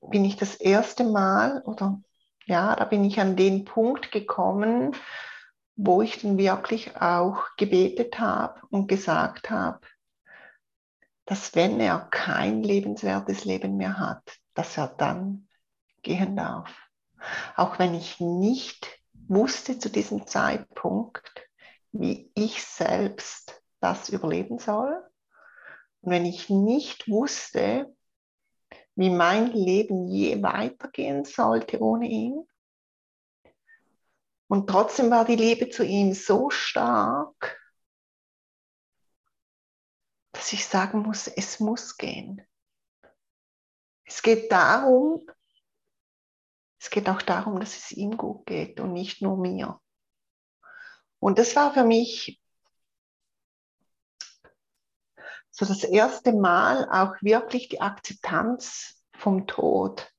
[0.00, 2.00] bin ich das erste Mal oder
[2.46, 4.94] ja, da bin ich an den Punkt gekommen,
[5.74, 9.80] wo ich dann wirklich auch gebetet habe und gesagt habe,
[11.26, 15.48] dass wenn er kein lebenswertes Leben mehr hat, dass er dann
[16.02, 16.72] gehen darf.
[17.56, 21.48] Auch wenn ich nicht wusste zu diesem Zeitpunkt,
[21.90, 25.02] wie ich selbst das überleben soll.
[26.00, 27.95] Und wenn ich nicht wusste,
[28.96, 32.46] wie mein Leben je weitergehen sollte ohne ihn.
[34.48, 37.60] Und trotzdem war die Liebe zu ihm so stark,
[40.32, 42.42] dass ich sagen muss, es muss gehen.
[44.04, 45.26] Es geht darum,
[46.78, 49.80] es geht auch darum, dass es ihm gut geht und nicht nur mir.
[51.18, 52.40] Und das war für mich
[55.56, 60.12] so das erste Mal auch wirklich die Akzeptanz vom Tod,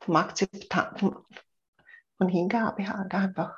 [0.00, 0.98] vom Akzeptanz,
[2.18, 3.56] von Hingabe halt einfach.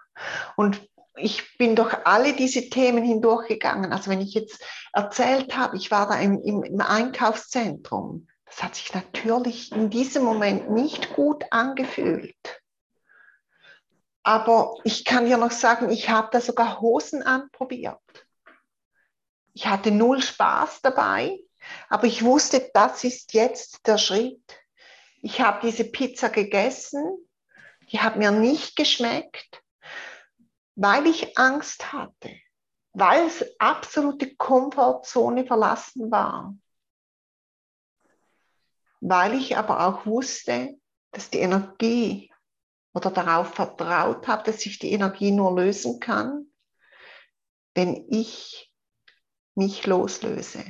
[0.54, 0.86] Und
[1.16, 3.90] ich bin durch alle diese Themen hindurchgegangen.
[3.90, 4.62] Also wenn ich jetzt
[4.92, 10.70] erzählt habe, ich war da im, im, Einkaufszentrum, das hat sich natürlich in diesem Moment
[10.70, 12.60] nicht gut angefühlt.
[14.22, 18.25] Aber ich kann dir noch sagen, ich habe da sogar Hosen anprobiert.
[19.56, 21.40] Ich hatte null Spaß dabei,
[21.88, 24.42] aber ich wusste, das ist jetzt der Schritt.
[25.22, 27.26] Ich habe diese Pizza gegessen,
[27.90, 29.62] die hat mir nicht geschmeckt,
[30.74, 32.36] weil ich Angst hatte,
[32.92, 36.54] weil es absolute Komfortzone verlassen war,
[39.00, 40.78] weil ich aber auch wusste,
[41.12, 42.30] dass die Energie
[42.92, 46.52] oder darauf vertraut habe, dass ich die Energie nur lösen kann,
[47.74, 48.65] wenn ich
[49.56, 50.64] mich loslöse.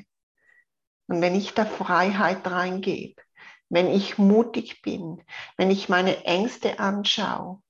[1.08, 3.22] Und wenn ich da Freiheit reingebe,
[3.68, 5.22] wenn ich mutig bin,
[5.56, 7.62] wenn ich meine Ängste anschaue,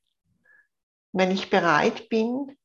[1.13, 2.57] wenn ich bereit bin,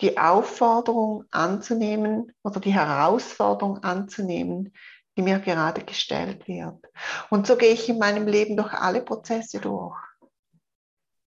[0.00, 4.72] die Aufforderung anzunehmen oder die Herausforderung anzunehmen,
[5.16, 6.86] die mir gerade gestellt wird.
[7.30, 9.98] Und so gehe ich in meinem Leben durch alle Prozesse durch.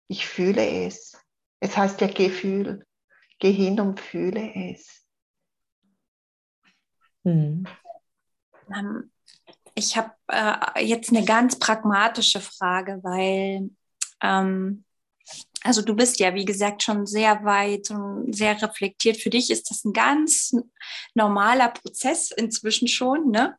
[0.07, 1.17] Ich fühle es.
[1.59, 2.85] Es heißt ja Gefühl.
[3.41, 5.03] Geh hin und fühle es.
[7.23, 7.65] Mhm.
[9.73, 13.71] Ich habe äh, jetzt eine ganz pragmatische Frage, weil
[14.21, 14.85] ähm,
[15.63, 19.17] also du bist ja, wie gesagt, schon sehr weit und sehr reflektiert.
[19.17, 20.55] Für dich ist das ein ganz
[21.15, 23.31] normaler Prozess inzwischen schon.
[23.31, 23.57] Ne?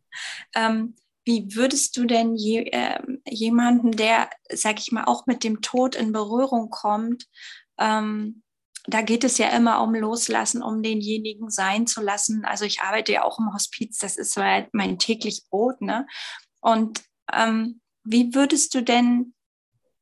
[0.55, 5.61] Ähm, wie würdest du denn je, äh, jemanden, der, sag ich mal, auch mit dem
[5.61, 7.27] Tod in Berührung kommt,
[7.79, 8.43] ähm,
[8.87, 12.45] da geht es ja immer um Loslassen, um denjenigen sein zu lassen.
[12.45, 14.37] Also ich arbeite ja auch im Hospiz, das ist
[14.73, 15.81] mein täglich Brot.
[15.81, 16.07] Ne?
[16.61, 19.35] Und ähm, wie würdest du denn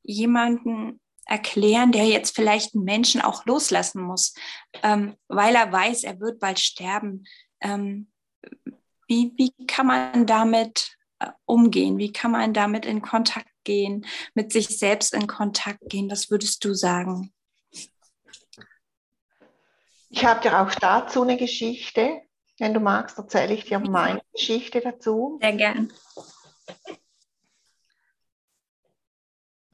[0.02, 4.34] jemanden erklären, der jetzt vielleicht einen Menschen auch loslassen muss,
[4.82, 7.24] ähm, weil er weiß, er wird bald sterben?
[7.60, 8.10] Ähm,
[9.06, 11.98] wie, wie kann man damit äh, umgehen?
[11.98, 16.10] Wie kann man damit in Kontakt gehen, mit sich selbst in Kontakt gehen?
[16.10, 17.32] Was würdest du sagen?
[20.12, 22.22] Ich habe dir auch dazu eine Geschichte.
[22.58, 25.38] Wenn du magst, erzähle ich dir meine Geschichte dazu.
[25.40, 25.92] Sehr gern.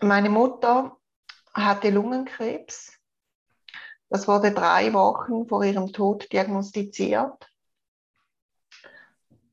[0.01, 0.97] Meine Mutter
[1.55, 2.93] hatte Lungenkrebs.
[4.11, 7.51] Das wurde drei Wochen vor ihrem Tod diagnostiziert.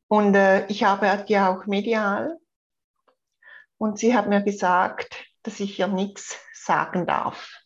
[0.09, 2.37] Und äh, ich habe die auch medial.
[3.77, 7.63] Und sie hat mir gesagt, dass ich ihr nichts sagen darf.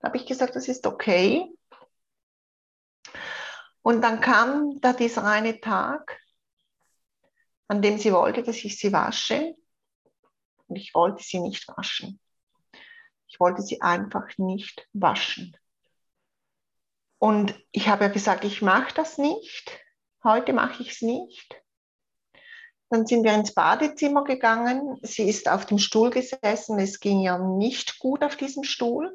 [0.00, 1.48] Da habe ich gesagt, das ist okay.
[3.84, 6.18] Und dann kam da dieser eine Tag,
[7.68, 9.54] an dem sie wollte, dass ich sie wasche.
[10.66, 12.18] und ich wollte sie nicht waschen.
[13.26, 15.54] Ich wollte sie einfach nicht waschen.
[17.18, 19.78] Und ich habe ja gesagt, ich mache das nicht.
[20.22, 21.62] Heute mache ich es nicht.
[22.88, 24.98] Dann sind wir ins Badezimmer gegangen.
[25.02, 26.78] Sie ist auf dem Stuhl gesessen.
[26.78, 29.14] Es ging ihr nicht gut auf diesem Stuhl.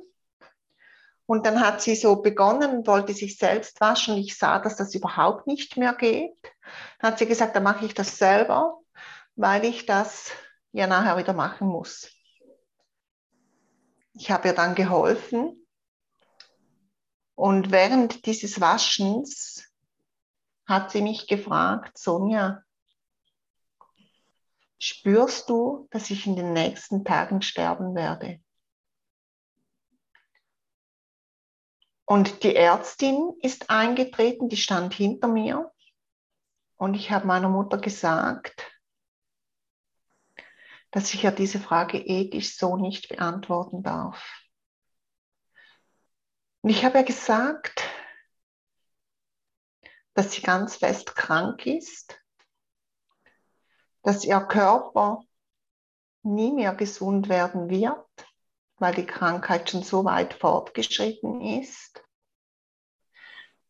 [1.29, 4.17] Und dann hat sie so begonnen wollte sich selbst waschen.
[4.17, 6.35] Ich sah, dass das überhaupt nicht mehr geht.
[6.99, 8.79] Dann hat sie gesagt, dann mache ich das selber,
[9.35, 10.31] weil ich das
[10.71, 12.09] ja nachher wieder machen muss.
[14.13, 15.67] Ich habe ihr dann geholfen.
[17.35, 19.71] Und während dieses Waschens
[20.65, 22.63] hat sie mich gefragt, Sonja,
[24.79, 28.39] spürst du, dass ich in den nächsten Tagen sterben werde?
[32.11, 35.71] Und die Ärztin ist eingetreten, die stand hinter mir.
[36.75, 38.65] Und ich habe meiner Mutter gesagt,
[40.89, 44.43] dass ich ja diese Frage ethisch so nicht beantworten darf.
[46.61, 47.87] Und ich habe ja gesagt,
[50.15, 52.19] dass sie ganz fest krank ist,
[54.01, 55.21] dass ihr Körper
[56.23, 58.28] nie mehr gesund werden wird,
[58.79, 62.03] weil die Krankheit schon so weit fortgeschritten ist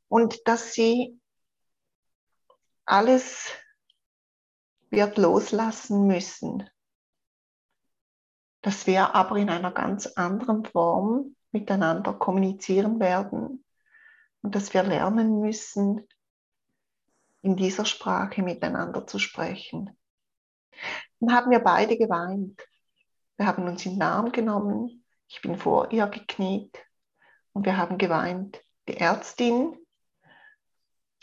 [0.07, 1.19] und dass sie
[2.85, 3.51] alles
[4.89, 6.69] wird loslassen müssen,
[8.61, 13.63] dass wir aber in einer ganz anderen Form miteinander kommunizieren werden
[14.41, 16.07] und dass wir lernen müssen,
[17.41, 19.97] in dieser Sprache miteinander zu sprechen.
[21.19, 22.61] Dann haben wir beide geweint.
[23.37, 24.98] Wir haben uns in den Arm genommen.
[25.29, 26.75] Ich bin vor ihr gekniet
[27.53, 28.61] und wir haben geweint.
[28.87, 29.77] Die Ärztin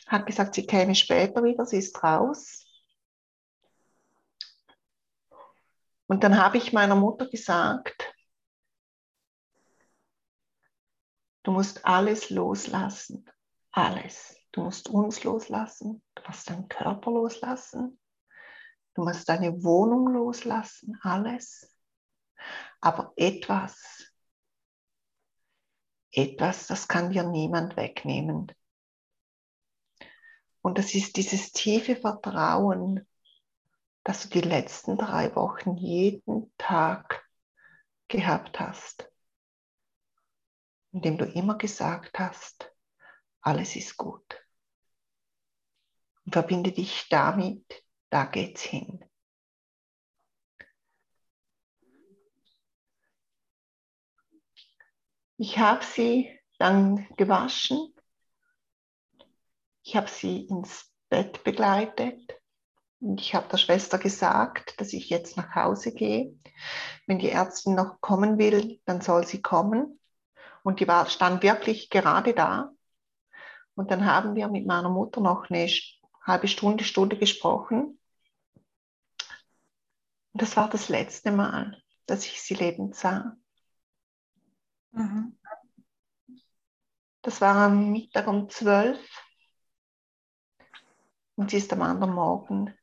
[0.07, 2.65] hat gesagt, sie käme später wieder, sie ist raus.
[6.07, 8.15] Und dann habe ich meiner Mutter gesagt,
[11.43, 13.29] du musst alles loslassen,
[13.73, 14.37] alles.
[14.53, 18.01] Du musst uns loslassen, du musst deinen Körper loslassen,
[18.95, 21.76] du musst deine Wohnung loslassen, alles.
[22.81, 24.13] Aber etwas,
[26.13, 28.53] etwas, das kann dir niemand wegnehmen.
[30.63, 33.07] Und das ist dieses tiefe Vertrauen,
[34.03, 37.29] dass du die letzten drei Wochen jeden Tag
[38.09, 39.11] gehabt hast,
[40.93, 42.73] indem du immer gesagt hast,
[43.41, 44.45] alles ist gut.
[46.25, 49.05] Und verbinde dich damit, da geht's hin.
[55.39, 57.95] Ich habe sie dann gewaschen.
[59.83, 62.41] Ich habe sie ins Bett begleitet.
[63.01, 66.35] Und ich habe der Schwester gesagt, dass ich jetzt nach Hause gehe.
[67.07, 70.01] Wenn die Ärztin noch kommen will, dann soll sie kommen.
[70.63, 72.73] Und die war, stand wirklich gerade da.
[73.75, 75.69] Und dann haben wir mit meiner Mutter noch eine
[76.23, 78.01] halbe Stunde, Stunde gesprochen.
[80.33, 83.37] Und das war das letzte Mal, dass ich sie lebend sah.
[84.97, 85.39] Mhm.
[87.21, 88.99] Das war am Mittag um zwölf.
[91.35, 92.75] Und sie ist am anderen Morgen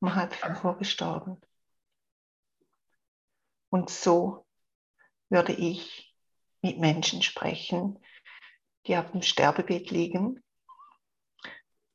[0.00, 1.40] um halb fünf Uhr gestorben.
[3.68, 4.46] Und so
[5.28, 6.16] würde ich
[6.62, 7.98] mit Menschen sprechen,
[8.86, 10.42] die auf dem Sterbebett liegen.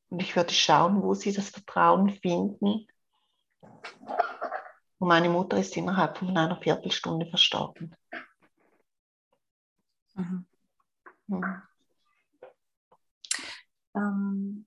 [0.09, 2.87] Und ich würde schauen, wo sie das Vertrauen finden.
[4.99, 7.95] Und meine Mutter ist innerhalb von einer Viertelstunde verstorben.
[10.17, 10.45] Mhm.
[11.27, 11.61] Mhm.
[13.95, 14.65] Ähm,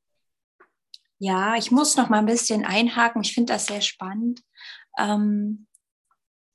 [1.19, 3.23] ja, ich muss noch mal ein bisschen einhaken.
[3.23, 4.43] Ich finde das sehr spannend.
[4.99, 5.67] Ähm,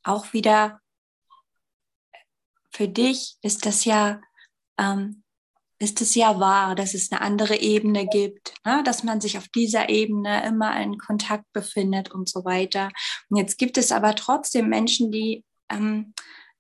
[0.04, 0.82] auch wieder
[2.72, 4.22] für dich ist das ja
[4.78, 5.24] ähm,
[5.80, 8.82] ist es ja wahr, dass es eine andere Ebene gibt, ne?
[8.86, 12.90] dass man sich auf dieser Ebene immer in Kontakt befindet und so weiter.
[13.30, 16.14] Und jetzt gibt es aber trotzdem Menschen, die ähm,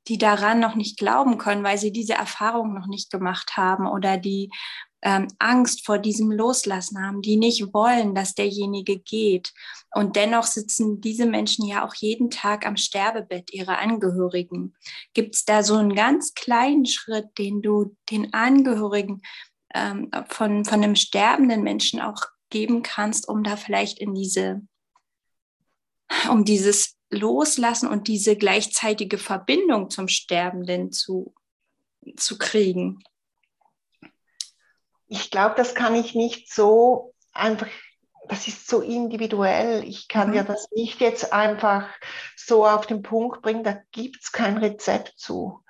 [0.08, 4.18] die daran noch nicht glauben können, weil sie diese Erfahrung noch nicht gemacht haben oder
[4.18, 4.52] die
[5.02, 9.54] ähm, Angst vor diesem Loslassen haben, die nicht wollen, dass derjenige geht.
[9.94, 14.76] Und dennoch sitzen diese Menschen ja auch jeden Tag am Sterbebett ihrer Angehörigen.
[15.14, 19.22] Gibt es da so einen ganz kleinen Schritt, den du den Angehörigen
[19.76, 24.62] ähm, von, von einem sterbenden Menschen auch geben kannst, um da vielleicht in diese,
[26.32, 31.34] um dieses Loslassen und diese gleichzeitige Verbindung zum Sterbenden zu,
[32.16, 33.04] zu kriegen?
[35.08, 37.68] Ich glaube, das kann ich nicht so einfach
[38.28, 39.84] das ist so individuell.
[39.84, 40.34] Ich kann mhm.
[40.34, 41.88] dir das nicht jetzt einfach
[42.36, 45.64] so auf den Punkt bringen, da gibt es kein Rezept zu.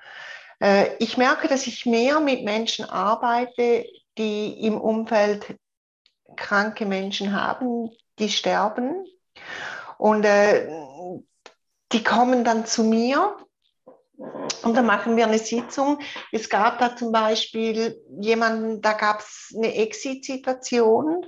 [0.59, 3.85] Äh, ich merke, dass ich mehr mit Menschen arbeite,
[4.17, 5.57] die im Umfeld
[6.35, 7.89] kranke Menschen haben,
[8.19, 9.05] die sterben.
[9.97, 10.67] Und äh,
[11.91, 13.37] die kommen dann zu mir
[14.63, 15.99] und dann machen wir eine Sitzung.
[16.31, 21.25] Es gab da zum Beispiel jemanden, da gab es eine Exit-Situation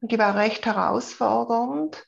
[0.00, 2.04] und die war recht herausfordernd.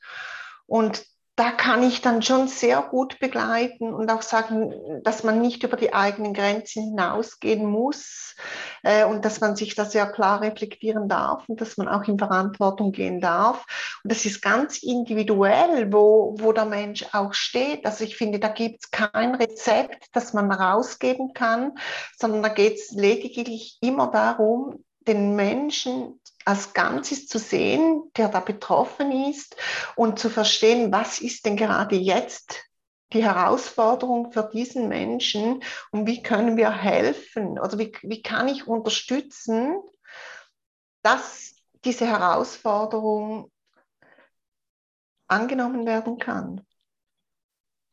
[0.65, 5.63] Und da kann ich dann schon sehr gut begleiten und auch sagen, dass man nicht
[5.63, 8.35] über die eigenen Grenzen hinausgehen muss
[8.83, 12.19] äh, und dass man sich da sehr klar reflektieren darf und dass man auch in
[12.19, 13.65] Verantwortung gehen darf.
[14.03, 17.83] Und das ist ganz individuell, wo, wo der Mensch auch steht.
[17.87, 21.71] Also ich finde, da gibt es kein Rezept, das man rausgeben kann,
[22.15, 28.39] sondern da geht es lediglich immer darum, den Menschen als Ganzes zu sehen, der da
[28.39, 29.55] betroffen ist
[29.95, 32.63] und zu verstehen, was ist denn gerade jetzt
[33.13, 38.67] die Herausforderung für diesen Menschen und wie können wir helfen oder wie, wie kann ich
[38.67, 39.77] unterstützen,
[41.03, 43.51] dass diese Herausforderung
[45.27, 46.65] angenommen werden kann.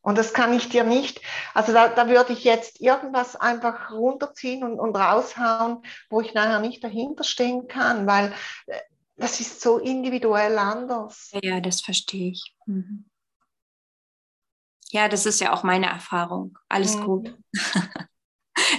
[0.02, 1.20] Und das kann ich dir nicht,
[1.52, 6.60] also da, da würde ich jetzt irgendwas einfach runterziehen und, und raushauen, wo ich nachher
[6.60, 8.32] nicht dahinter stehen kann, weil
[8.66, 8.78] äh,
[9.16, 11.30] das ist so individuell anders.
[11.42, 12.56] Ja, das verstehe ich.
[12.64, 13.04] Mhm.
[14.90, 16.58] Ja, das ist ja auch meine Erfahrung.
[16.68, 17.04] Alles mhm.
[17.04, 17.38] gut.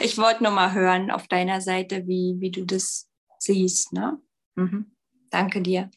[0.02, 3.08] ich wollte nur mal hören auf deiner Seite, wie, wie du das
[3.38, 3.94] siehst.
[3.94, 4.20] Ne?
[4.56, 4.92] Mhm.
[5.30, 5.90] Danke dir.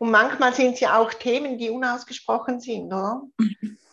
[0.00, 3.20] Und manchmal sind es ja auch Themen, die unausgesprochen sind, oder?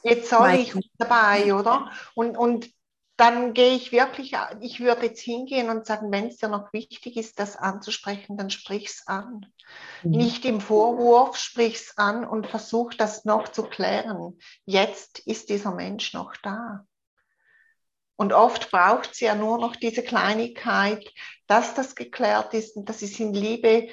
[0.03, 1.91] Jetzt soll ich dabei, oder?
[2.15, 2.69] Und, und
[3.17, 7.17] dann gehe ich wirklich, ich würde jetzt hingehen und sagen, wenn es dir noch wichtig
[7.17, 9.47] ist, das anzusprechen, dann sprich es an.
[10.01, 10.11] Mhm.
[10.11, 14.39] Nicht im Vorwurf, sprich es an und versuch das noch zu klären.
[14.63, 16.85] Jetzt ist dieser Mensch noch da.
[18.15, 21.05] Und oft braucht es ja nur noch diese Kleinigkeit,
[21.47, 23.89] dass das geklärt ist und dass es in Liebe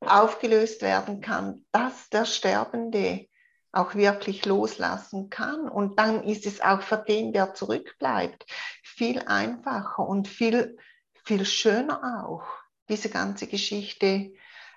[0.00, 3.26] aufgelöst werden kann, dass der Sterbende
[3.72, 5.68] auch wirklich loslassen kann.
[5.68, 8.46] Und dann ist es auch für den, der zurückbleibt,
[8.82, 10.76] viel einfacher und viel,
[11.24, 12.44] viel schöner auch,
[12.88, 14.32] diese ganze Geschichte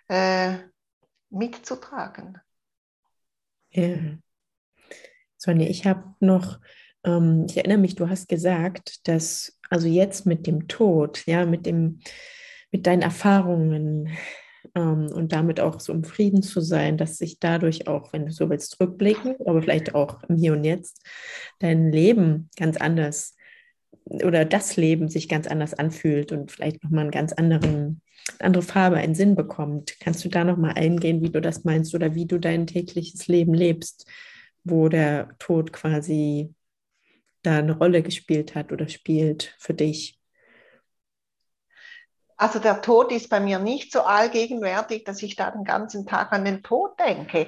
[0.08, 0.58] äh,
[1.30, 2.40] mitzutragen.
[3.70, 3.98] Ja.
[5.38, 6.60] Sonja, ich habe noch,
[7.04, 11.66] ähm, ich erinnere mich, du hast gesagt, dass also jetzt mit dem Tod, ja, mit
[11.66, 12.02] dem,
[12.72, 14.10] mit deinen Erfahrungen,
[14.74, 18.50] und damit auch so im Frieden zu sein, dass sich dadurch auch, wenn du so
[18.50, 21.02] willst, zurückblicken, aber vielleicht auch im Hier und Jetzt,
[21.60, 23.36] dein Leben ganz anders
[24.06, 28.02] oder das Leben sich ganz anders anfühlt und vielleicht nochmal einen ganz anderen,
[28.40, 30.00] andere Farbe, einen Sinn bekommt.
[30.00, 33.54] Kannst du da nochmal eingehen, wie du das meinst oder wie du dein tägliches Leben
[33.54, 34.08] lebst,
[34.64, 36.54] wo der Tod quasi
[37.42, 40.21] da eine Rolle gespielt hat oder spielt für dich?
[42.42, 46.32] Also der Tod ist bei mir nicht so allgegenwärtig, dass ich da den ganzen Tag
[46.32, 47.48] an den Tod denke.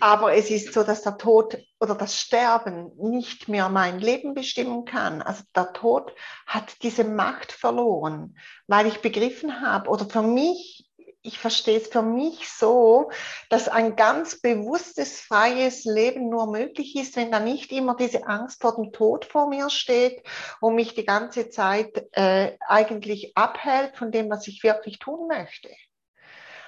[0.00, 4.84] Aber es ist so, dass der Tod oder das Sterben nicht mehr mein Leben bestimmen
[4.84, 5.22] kann.
[5.22, 6.12] Also der Tod
[6.46, 8.36] hat diese Macht verloren,
[8.66, 10.83] weil ich begriffen habe oder für mich
[11.26, 13.10] ich verstehe es für mich so,
[13.48, 18.60] dass ein ganz bewusstes, freies Leben nur möglich ist, wenn da nicht immer diese Angst
[18.60, 20.22] vor dem Tod vor mir steht
[20.60, 25.70] und mich die ganze Zeit äh, eigentlich abhält von dem, was ich wirklich tun möchte.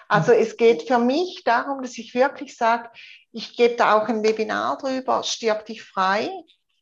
[0.09, 2.89] Also es geht für mich darum, dass ich wirklich sage,
[3.33, 6.31] ich gebe da auch ein Webinar drüber, stirb dich frei,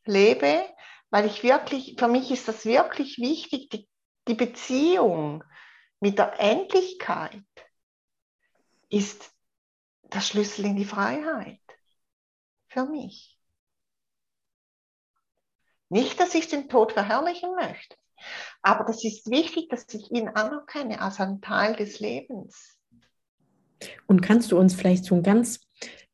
[0.05, 0.63] lebe,
[1.09, 3.89] weil ich wirklich, für mich ist das wirklich wichtig, die,
[4.29, 5.43] die Beziehung
[5.99, 7.41] mit der Endlichkeit
[8.95, 9.29] ist
[10.13, 11.59] der Schlüssel in die Freiheit
[12.67, 13.37] für mich.
[15.89, 17.95] Nicht, dass ich den Tod verherrlichen möchte,
[18.61, 22.79] aber das ist wichtig, dass ich ihn anerkenne als einen Teil des Lebens.
[24.07, 25.59] Und kannst du uns vielleicht so ein ganz,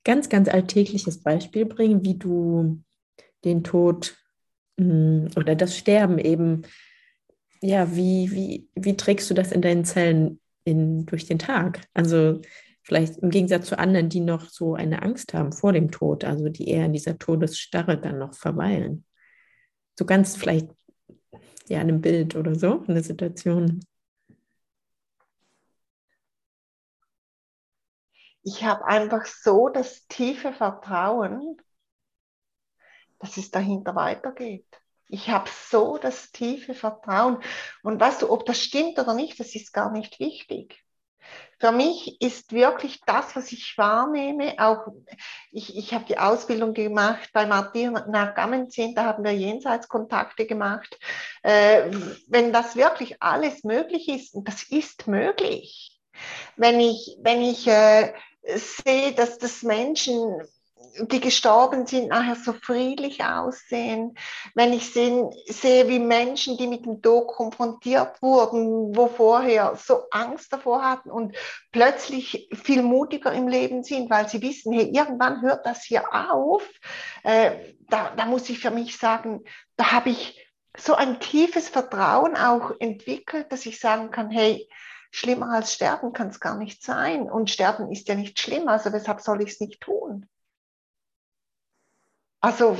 [0.03, 2.82] ganz, ganz alltägliches Beispiel bringen, wie du
[3.45, 4.17] den Tod
[4.79, 6.63] hm, oder das Sterben eben,
[7.61, 11.88] ja, wie, wie, wie trägst du das in deinen Zellen in, durch den Tag?
[11.93, 12.41] Also
[12.84, 16.49] vielleicht im Gegensatz zu anderen, die noch so eine Angst haben vor dem Tod, also
[16.49, 19.05] die eher in dieser Todesstarre dann noch verweilen.
[19.97, 20.67] So ganz vielleicht
[21.67, 23.86] ja in einem Bild oder so, in der Situation.
[28.43, 31.57] Ich habe einfach so das tiefe Vertrauen,
[33.19, 34.65] dass es dahinter weitergeht.
[35.07, 37.43] Ich habe so das tiefe Vertrauen.
[37.84, 40.84] Und weißt du, ob das stimmt oder nicht, das ist gar nicht wichtig.
[41.59, 44.88] Für mich ist wirklich das, was ich wahrnehme, auch
[45.51, 50.97] ich, ich habe die Ausbildung gemacht bei Martina Gammenzin, da haben wir Jenseitskontakte gemacht.
[51.43, 51.91] Äh,
[52.28, 55.99] wenn das wirklich alles möglich ist, und das ist möglich,
[56.55, 58.13] wenn ich, wenn ich äh,
[58.55, 60.41] sehe, dass das Menschen
[60.99, 64.15] die gestorben sind, nachher so friedlich aussehen.
[64.55, 70.03] Wenn ich sehe, sehe, wie Menschen, die mit dem Tod konfrontiert wurden, wo vorher so
[70.11, 71.35] Angst davor hatten und
[71.71, 76.67] plötzlich viel mutiger im Leben sind, weil sie wissen, hey, irgendwann hört das hier auf.
[77.23, 79.41] Äh, da, da muss ich für mich sagen,
[79.77, 80.37] da habe ich
[80.77, 84.69] so ein tiefes Vertrauen auch entwickelt, dass ich sagen kann, hey,
[85.11, 87.29] schlimmer als sterben kann es gar nicht sein.
[87.29, 90.27] Und sterben ist ja nicht schlimm, also weshalb soll ich es nicht tun?
[92.41, 92.77] Also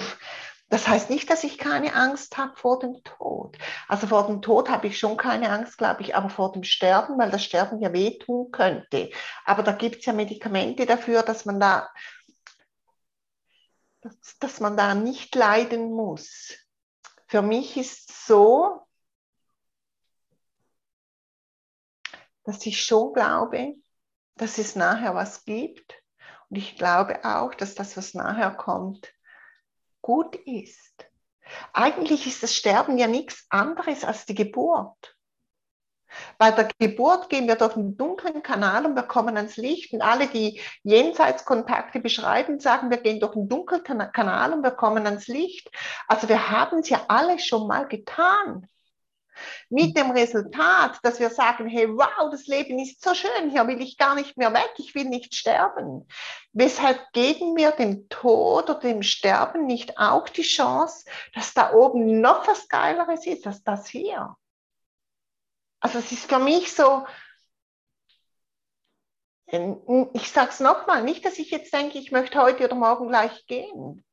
[0.70, 3.57] das heißt nicht, dass ich keine Angst habe vor dem Tod.
[3.89, 7.18] Also vor dem Tod habe ich schon keine Angst, glaube ich, aber vor dem Sterben,
[7.18, 9.12] weil das Sterben ja wehtun könnte.
[9.43, 11.89] Aber da gibt es ja Medikamente dafür, dass man da,
[13.99, 16.53] dass, dass man da nicht leiden muss.
[17.28, 18.88] Für mich ist so,
[22.45, 23.76] dass ich schon glaube,
[24.36, 26.01] dass es nachher was gibt.
[26.49, 29.14] Und ich glaube auch, dass das, was nachher kommt,
[30.12, 31.05] gut ist.
[31.72, 35.16] Eigentlich ist das Sterben ja nichts anderes als die Geburt.
[36.38, 39.93] Bei der Geburt gehen wir durch einen dunklen Kanal und wir kommen ans Licht.
[39.93, 45.05] Und alle, die Jenseitskontakte beschreiben, sagen, wir gehen durch einen dunklen Kanal und wir kommen
[45.05, 45.72] ans Licht.
[46.09, 48.68] Also wir haben es ja alle schon mal getan.
[49.70, 53.82] Mit dem Resultat, dass wir sagen, hey, wow, das Leben ist so schön, hier will
[53.82, 56.08] ich gar nicht mehr weg, ich will nicht sterben.
[56.54, 62.22] Weshalb geben wir dem Tod oder dem Sterben nicht auch die Chance, dass da oben
[62.22, 64.36] noch was Geileres ist als das hier?
[65.80, 67.06] Also es ist für mich so,
[69.48, 73.08] ähm, ich sage es nochmal, nicht, dass ich jetzt denke, ich möchte heute oder morgen
[73.08, 74.04] gleich gehen.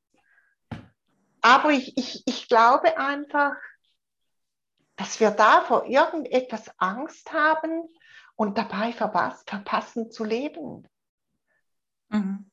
[1.40, 3.54] Aber ich, ich, ich glaube einfach,
[4.98, 7.88] dass wir da vor irgendetwas Angst haben
[8.34, 10.86] und dabei verpassen zu leben.
[12.08, 12.50] Mhm.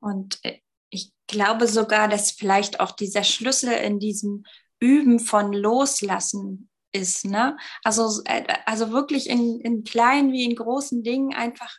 [0.00, 4.44] Und äh, ich glaube sogar, dass vielleicht auch dieser Schlüssel in diesem
[4.80, 7.26] Üben von Loslassen ist.
[7.26, 7.58] Ne?
[7.84, 11.76] Also, äh, also wirklich in, in kleinen wie in großen Dingen einfach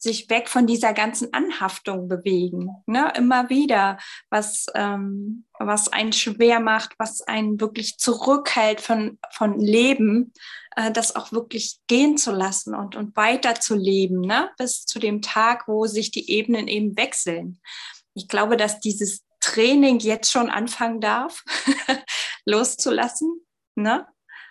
[0.00, 2.70] sich weg von dieser ganzen Anhaftung bewegen.
[2.86, 3.12] Ne?
[3.16, 3.98] Immer wieder,
[4.30, 10.32] was, ähm, was einen schwer macht, was einen wirklich zurückhält von, von Leben,
[10.74, 14.50] äh, das auch wirklich gehen zu lassen und, und weiter zu leben, ne?
[14.56, 17.60] bis zu dem Tag, wo sich die Ebenen eben wechseln.
[18.14, 21.44] Ich glaube, dass dieses Training jetzt schon anfangen darf,
[22.46, 24.06] loszulassen ne?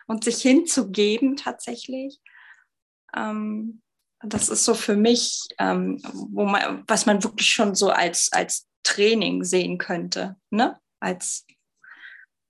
[0.05, 2.19] und sich hinzugeben tatsächlich.
[3.15, 3.81] Ähm,
[4.23, 6.01] das ist so für mich, ähm,
[6.31, 10.79] wo man, was man wirklich schon so als, als Training sehen könnte, ne?
[10.99, 11.45] Als,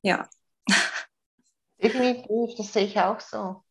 [0.02, 0.28] ja.
[1.82, 3.64] Definitiv, das sehe ich auch so.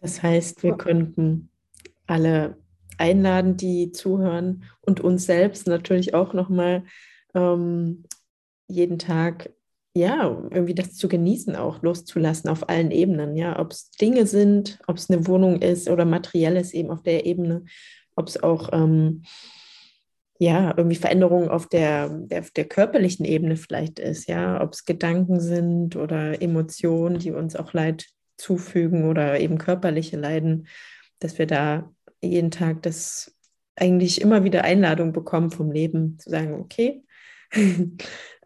[0.00, 1.50] Das heißt, wir könnten
[2.06, 2.56] alle
[2.96, 6.84] einladen, die zuhören und uns selbst natürlich auch nochmal
[7.34, 8.04] ähm,
[8.66, 9.50] jeden Tag
[9.94, 14.78] ja, irgendwie das zu genießen, auch loszulassen auf allen Ebenen, ja, ob es Dinge sind,
[14.86, 17.64] ob es eine Wohnung ist oder materielles eben auf der Ebene,
[18.14, 19.22] ob es auch ähm,
[20.38, 25.40] ja, irgendwie Veränderungen auf der, der, der körperlichen Ebene vielleicht ist, ja, ob es Gedanken
[25.40, 30.68] sind oder Emotionen, die uns auch Leid zufügen oder eben körperliche Leiden,
[31.18, 33.34] dass wir da jeden Tag das
[33.74, 37.02] eigentlich immer wieder Einladung bekommen vom Leben, zu sagen, okay,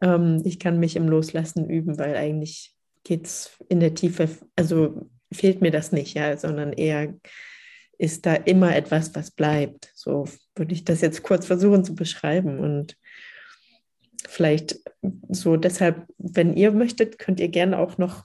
[0.02, 2.74] ähm, ich kann mich im Loslassen üben, weil eigentlich
[3.04, 7.14] geht es in der Tiefe, also fehlt mir das nicht, ja, sondern eher
[7.98, 9.92] ist da immer etwas, was bleibt.
[9.94, 10.26] So
[10.56, 12.58] würde ich das jetzt kurz versuchen zu beschreiben.
[12.58, 12.96] Und
[14.26, 14.80] vielleicht
[15.28, 18.24] so deshalb, wenn ihr möchtet, könnt ihr gerne auch noch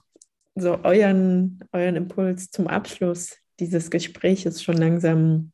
[0.54, 5.52] so euren, euren Impuls zum Abschluss dieses Gespräches schon langsam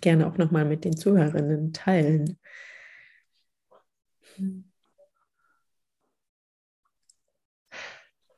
[0.00, 2.38] gerne auch nochmal mit den Zuhörerinnen teilen.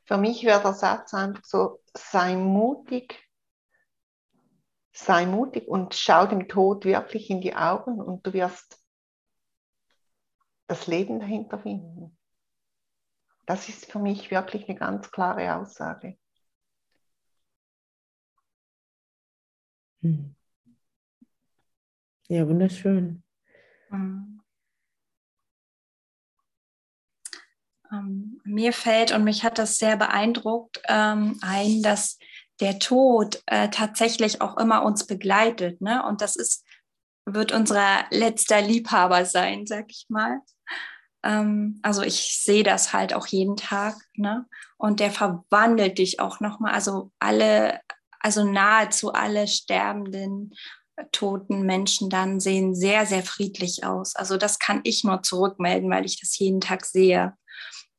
[0.05, 3.27] Für mich wäre der Satz einfach so, sei mutig,
[4.93, 8.81] sei mutig und schau dem Tod wirklich in die Augen und du wirst
[10.67, 12.17] das Leben dahinter finden.
[13.45, 16.17] Das ist für mich wirklich eine ganz klare Aussage.
[20.01, 20.35] Hm.
[22.29, 23.23] Ja, wunderschön.
[23.89, 24.26] Mhm.
[27.91, 32.17] Ähm, mir fällt und mich hat das sehr beeindruckt ähm, ein, dass
[32.59, 35.81] der Tod äh, tatsächlich auch immer uns begleitet.
[35.81, 36.03] Ne?
[36.05, 36.65] Und das ist,
[37.25, 40.41] wird unser letzter Liebhaber sein, sag ich mal.
[41.23, 43.95] Ähm, also ich sehe das halt auch jeden Tag.
[44.15, 44.45] Ne?
[44.77, 46.73] Und der verwandelt dich auch nochmal.
[46.73, 47.79] Also alle,
[48.19, 50.53] also nahezu alle sterbenden,
[51.11, 54.15] toten Menschen dann sehen sehr, sehr friedlich aus.
[54.15, 57.33] Also das kann ich nur zurückmelden, weil ich das jeden Tag sehe.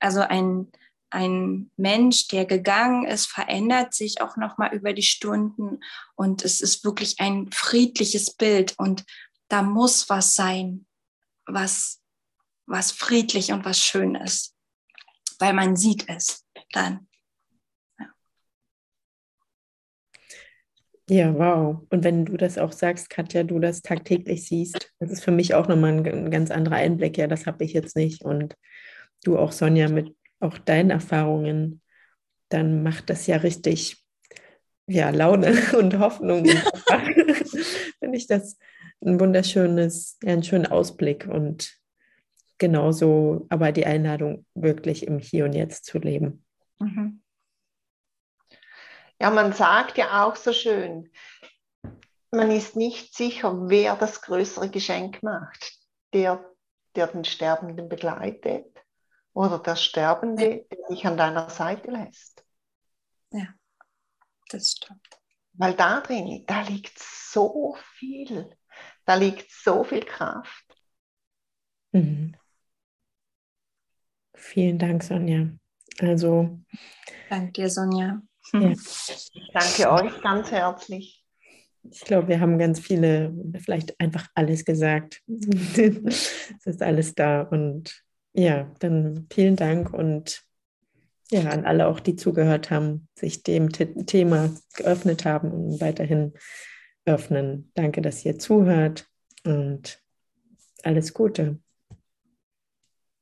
[0.01, 0.71] Also ein,
[1.11, 5.81] ein Mensch, der gegangen ist, verändert sich auch nochmal über die Stunden
[6.15, 9.05] und es ist wirklich ein friedliches Bild und
[9.49, 10.87] da muss was sein,
[11.47, 12.03] was,
[12.67, 14.55] was friedlich und was schön ist,
[15.39, 17.09] weil man sieht es dann.
[21.11, 21.87] Ja, wow.
[21.89, 25.55] Und wenn du das auch sagst, Katja, du das tagtäglich siehst, das ist für mich
[25.55, 27.17] auch nochmal ein, ein ganz anderer Einblick.
[27.17, 28.23] Ja, das habe ich jetzt nicht.
[28.23, 28.55] Und
[29.25, 31.83] du auch, Sonja, mit auch deinen Erfahrungen,
[32.49, 34.05] dann macht das ja richtig
[34.87, 36.47] ja, Laune und Hoffnung.
[37.99, 38.59] Finde ich das
[39.05, 41.77] ein wunderschönes, ja, einen schönen Ausblick und
[42.59, 46.45] genauso aber die Einladung, wirklich im Hier und Jetzt zu leben.
[46.79, 47.23] Mhm.
[49.21, 51.11] Ja, man sagt ja auch so schön,
[52.31, 55.75] man ist nicht sicher, wer das größere Geschenk macht.
[56.15, 56.45] Der,
[56.95, 58.78] der den Sterbenden begleitet
[59.39, 62.45] oder der Sterbende, der dich an deiner Seite lässt.
[63.31, 63.47] Ja,
[64.49, 65.07] das stimmt.
[65.53, 68.51] Weil da drin, da liegt so viel,
[69.05, 70.65] da liegt so viel Kraft.
[71.93, 72.35] Mhm.
[74.35, 75.51] Vielen Dank, Sonja.
[76.01, 76.59] Also.
[77.31, 78.21] Danke dir, Sonja.
[78.53, 78.71] Ja.
[78.71, 81.25] Ich danke euch ganz herzlich.
[81.89, 85.23] Ich glaube, wir haben ganz viele, vielleicht einfach alles gesagt.
[85.29, 87.43] es ist alles da.
[87.43, 88.05] Und
[88.39, 90.45] ja, dann vielen Dank und
[91.31, 96.33] ja, an alle auch, die zugehört haben, sich dem Thema geöffnet haben und weiterhin
[97.05, 97.71] öffnen.
[97.75, 99.07] Danke, dass ihr zuhört
[99.45, 100.03] und
[100.85, 101.59] alles Gute.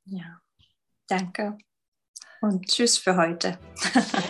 [0.05, 0.39] Ja,
[1.07, 1.57] danke
[2.41, 3.57] und tschüss für heute.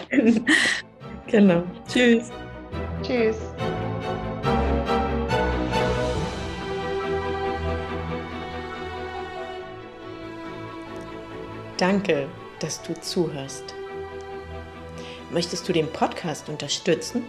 [1.28, 1.64] genau.
[1.88, 2.32] Tschüss.
[3.04, 3.38] Tschüss.
[11.78, 12.28] Danke,
[12.60, 13.76] dass du zuhörst.
[15.30, 17.24] Möchtest du den Podcast unterstützen?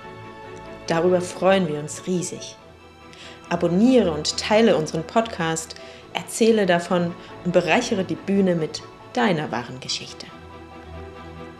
[0.87, 2.57] Darüber freuen wir uns riesig.
[3.51, 5.75] Abonniere und teile unseren Podcast,
[6.15, 8.83] erzähle davon und bereichere die Bühne mit
[9.13, 10.27] deiner wahren Geschichte.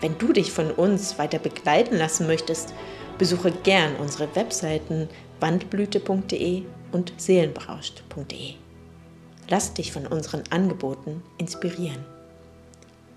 [0.01, 2.73] Wenn du dich von uns weiter begleiten lassen möchtest,
[3.19, 5.11] besuche gern unsere Webseiten
[5.41, 6.63] wandblüte.de
[6.93, 8.55] und seelenberauscht.de.
[9.51, 12.18] Lass dich von unseren Angeboten inspirieren.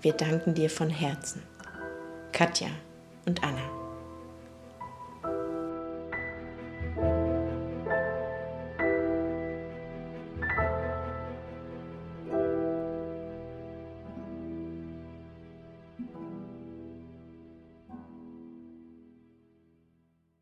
[0.02, 1.42] Wir danken dir von Herzen.
[2.32, 2.68] Katja
[3.24, 3.81] und Anna.